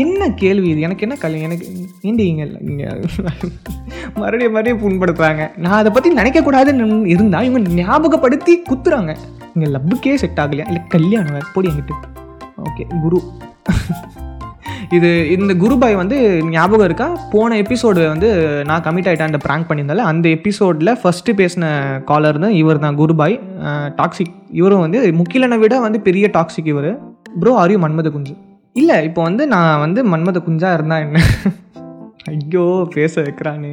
என்ன 0.05 0.29
கேள்வி 0.43 0.69
இது? 0.73 0.81
எனக்கு 0.89 1.05
என்ன 1.07 1.17
கல்யாணம் 1.25 1.49
எனக்கு 1.49 1.67
ஏண்டி 2.09 2.25
இங்கே. 2.31 2.47
மறுபடியும் 4.21 4.55
மறுபடியும் 4.57 4.83
புண்படுத்துகிறாங்க 4.85 5.45
நான் 5.65 5.79
அதை 5.81 5.93
பற்றி 5.97 6.11
நினைக்கக்கூடாதுன்னு 6.21 6.87
இருந்தால் 7.15 7.49
இவங்க 7.51 7.77
ஞாபகப்படுத்தி 7.83 8.55
குத்துறாங்க. 8.71 9.15
இங்கே 9.55 9.71
லப்புக்கே 9.77 10.17
செட் 10.25 10.41
ஆகலையா? 10.45 10.67
இல்லை 10.71 10.83
கல்யாணம் 10.97 11.53
போடி 11.55 11.71
என்கிட்ட. 11.73 11.95
ஓகே 12.69 12.85
குரு. 13.05 13.21
இது 14.97 15.09
இந்த 15.35 15.53
குருபாய் 15.63 15.95
வந்து 16.01 16.17
ஞாபகம் 16.55 16.87
இருக்கா? 16.89 17.07
போன 17.33 17.57
எபிசோடு 17.63 18.01
வந்து 18.13 18.29
நான் 18.69 18.85
கமிட் 18.87 19.09
ஆகிட்டேன் 19.09 19.31
அந்த 19.31 19.41
ப்ராங்க் 19.45 19.69
பண்ணியிருந்தால 19.69 20.07
அந்த 20.11 20.27
எபிசோடில் 20.37 20.91
ஃபஸ்ட்டு 21.03 21.37
பேசின 21.41 21.65
காலர் 22.09 22.41
தான் 22.45 22.57
இவர் 22.61 22.83
தான் 22.85 22.99
குருபாய் 23.01 23.37
டாக்ஸிக் 24.01 24.35
இவரும் 24.61 24.85
வந்து 24.85 25.01
முக்கிலனை 25.21 25.59
விட 25.63 25.79
வந்து 25.87 26.01
பெரிய 26.09 26.29
டாக்ஸிக் 26.37 26.73
இவர். 26.75 26.91
ப்ரோ 27.41 27.53
ஆர் 27.63 27.75
மன்மத 27.85 28.11
குஞ்சு 28.17 28.35
இல்லை 28.77 28.97
இப்போ 29.09 29.21
வந்து 29.29 29.43
நான் 29.55 29.83
வந்து 29.85 30.01
மன்மத 30.13 30.39
குஞ்சா 30.47 30.69
இருந்தா 30.77 30.97
என்ன? 31.05 31.19
ஐயோ 32.31 32.65
பேச 32.95 33.15
வைக்கிறானே. 33.27 33.71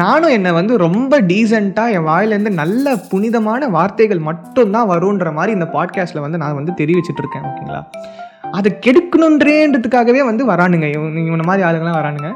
நானும் 0.00 0.34
என்னை 0.36 0.50
வந்து 0.58 0.74
ரொம்ப 0.84 1.20
டீசெண்டாக 1.30 1.94
என் 1.96 2.08
வாயிலேருந்து 2.08 2.52
நல்ல 2.60 2.96
புனிதமான 3.10 3.68
வார்த்தைகள் 3.76 4.20
மட்டும்தான் 4.28 4.90
வருன்ற 4.92 5.32
மாதிரி 5.38 5.52
இந்த 5.58 5.68
பாட்காஸ்ட்டில் 5.76 6.24
வந்து 6.26 6.40
நான் 6.42 6.58
வந்து 6.60 6.74
தெரிவிச்சிட்டு 6.80 7.22
இருக்கேன் 7.24 7.46
ஓகேங்களா? 7.50 7.82
அதை 8.58 8.70
கெடுக்கணுன்றேன்றதுக்காகவே 8.84 10.22
வந்து 10.30 10.44
வரானுங்க. 10.52 10.86
இவன் 10.96 11.26
இவனை 11.30 11.46
மாதிரி 11.50 11.64
ஆளுங்களாம் 11.68 11.98
வரானுங்க. 12.00 12.30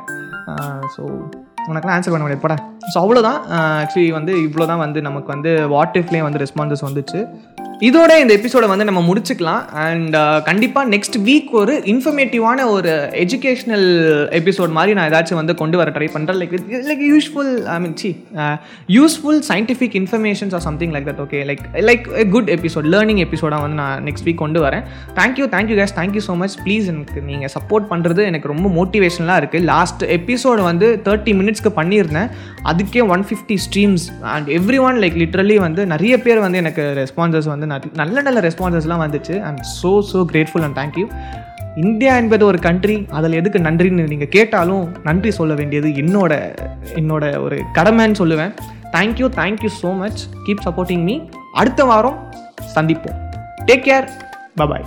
ஸோ 0.94 1.02
உனக்குலாம் 1.70 1.94
ஆன்சர் 1.96 2.12
பண்ண 2.12 2.24
முடியாது. 2.24 2.44
போட. 2.44 2.54
ஸோ 2.92 2.96
அவ்வளோதான் 3.04 3.40
ஆக்சுவலி 3.82 4.06
வந்து 4.18 4.32
இவ்வளோ 4.46 4.66
தான் 4.70 4.82
வந்து 4.86 5.00
நமக்கு 5.08 5.30
வந்து 5.34 5.50
வாட் 5.74 5.98
இஃப்லேயே 6.00 6.24
வந்து 6.28 6.42
ரெஸ்பான்சஸ் 6.44 6.86
வந்துச்சு. 6.88 7.20
இதோட 7.86 8.12
இந்த 8.22 8.32
எபிசோடை 8.38 8.66
வந்து 8.70 8.84
நம்ம 8.88 9.00
முடிச்சுக்கலாம். 9.06 9.62
அண்ட் 9.84 10.14
uh, 10.20 10.36
கண்டிப்பாக 10.48 10.86
நெக்ஸ்ட் 10.94 11.16
வீக் 11.28 11.48
ஒரு 11.60 11.72
இன்ஃபர்மேட்டிவான 11.92 12.66
ஒரு 12.74 12.92
எஜுகேஷ்னல் 13.22 13.86
எபிசோட் 14.38 14.76
மாதிரி 14.76 14.92
நான் 14.96 15.08
ஏதாச்சும் 15.10 15.40
வந்து 15.40 15.54
கொண்டு 15.62 15.76
வர 15.80 15.92
ட்ரை 15.96 16.08
பண்ணுறேன் 16.16 16.38
like 16.40 16.54
like 16.90 17.02
useful 17.12 17.50
I 17.74 17.78
mean 17.84 17.96
see 18.02 18.10
useful 18.98 19.40
scientific 19.50 19.96
informations 20.02 20.54
or 20.58 20.64
something 20.68 20.92
like 20.96 21.08
that 21.10 21.22
okay 21.24 21.40
like 21.50 21.64
like 21.88 22.06
good 22.36 22.52
episode 22.56 22.88
learning 22.94 23.22
எபிசோடாக 23.26 23.60
வந்து 23.64 23.78
நான் 23.82 24.06
நெக்ஸ்ட் 24.10 24.26
வீக் 24.28 24.40
கொண்டு 24.44 24.62
வரேன். 24.66 24.84
Thank you 25.18 25.48
thank you 25.56 25.78
guys 25.80 25.96
thank you 25.98 26.24
so 26.28 26.36
much 26.44 26.56
please 26.66 26.86
எனக்கு 26.94 27.26
நீங்கள் 27.32 27.52
support 27.56 27.90
பண்ணுறது 27.92 28.22
எனக்கு 28.30 28.52
ரொம்ப 28.54 28.70
மோட்டிவேஷனலாக 28.78 29.42
இருக்குது 29.44 29.68
லாஸ்ட் 29.72 30.04
எபிசோடு 30.18 30.62
வந்து 30.70 30.88
தேர்ட்டி 31.08 31.34
மினிட்ஸ்க்கு 31.40 31.72
பண்ணியிருந்தேன். 31.80 32.30
அதுக்கே 32.70 33.02
one 33.14 33.22
fifty 33.28 33.56
streams 33.66 34.04
and 34.32 34.48
every 34.58 34.78
one 34.88 34.98
like 35.02 35.16
literally 35.22 35.56
வந்து 35.66 35.84
நிறைய 35.92 36.14
பேர் 36.24 36.40
வந்து 36.44 36.60
எனக்கு 36.62 36.82
ரெஸ்பான்சஸ் 37.02 37.48
வந்து 37.52 37.68
நல்ல 38.00 38.16
நல்ல 38.26 38.40
ரெஸ்பான்சஸ்லாம் 38.48 39.04
வந்துச்சு. 39.06 39.36
And 39.48 39.62
so 39.78 39.92
so 40.10 40.20
grateful 40.32 40.66
and 40.68 40.78
thank you 40.80 41.06
India 41.84 42.14
என்பது 42.22 42.44
ஒரு 42.50 42.58
கண்ட்ரி 42.68 42.96
அதில் 43.18 43.38
எதுக்கு 43.40 43.58
நன்றின்னு 43.68 44.08
நீங்கள் 44.12 44.32
கேட்டாலும் 44.36 44.84
நன்றி 45.08 45.30
சொல்ல 45.38 45.52
வேண்டியது 45.60 45.90
என்னோட 46.02 46.32
என்னோட 47.00 47.24
ஒரு 47.44 47.58
கடமைன்னு 47.78 48.20
சொல்லுவேன். 48.22 48.52
Thank you 48.96 49.28
thank you 49.40 49.70
so 49.82 49.92
much 50.02 50.22
keep 50.48 50.66
supporting 50.66 51.06
me 51.08 51.16
அடுத்த 51.62 51.84
வாரம் 51.92 52.20
சந்திப்போம். 52.76 53.18
Take 53.70 53.86
care 53.88 54.08
bye bye 54.60 54.86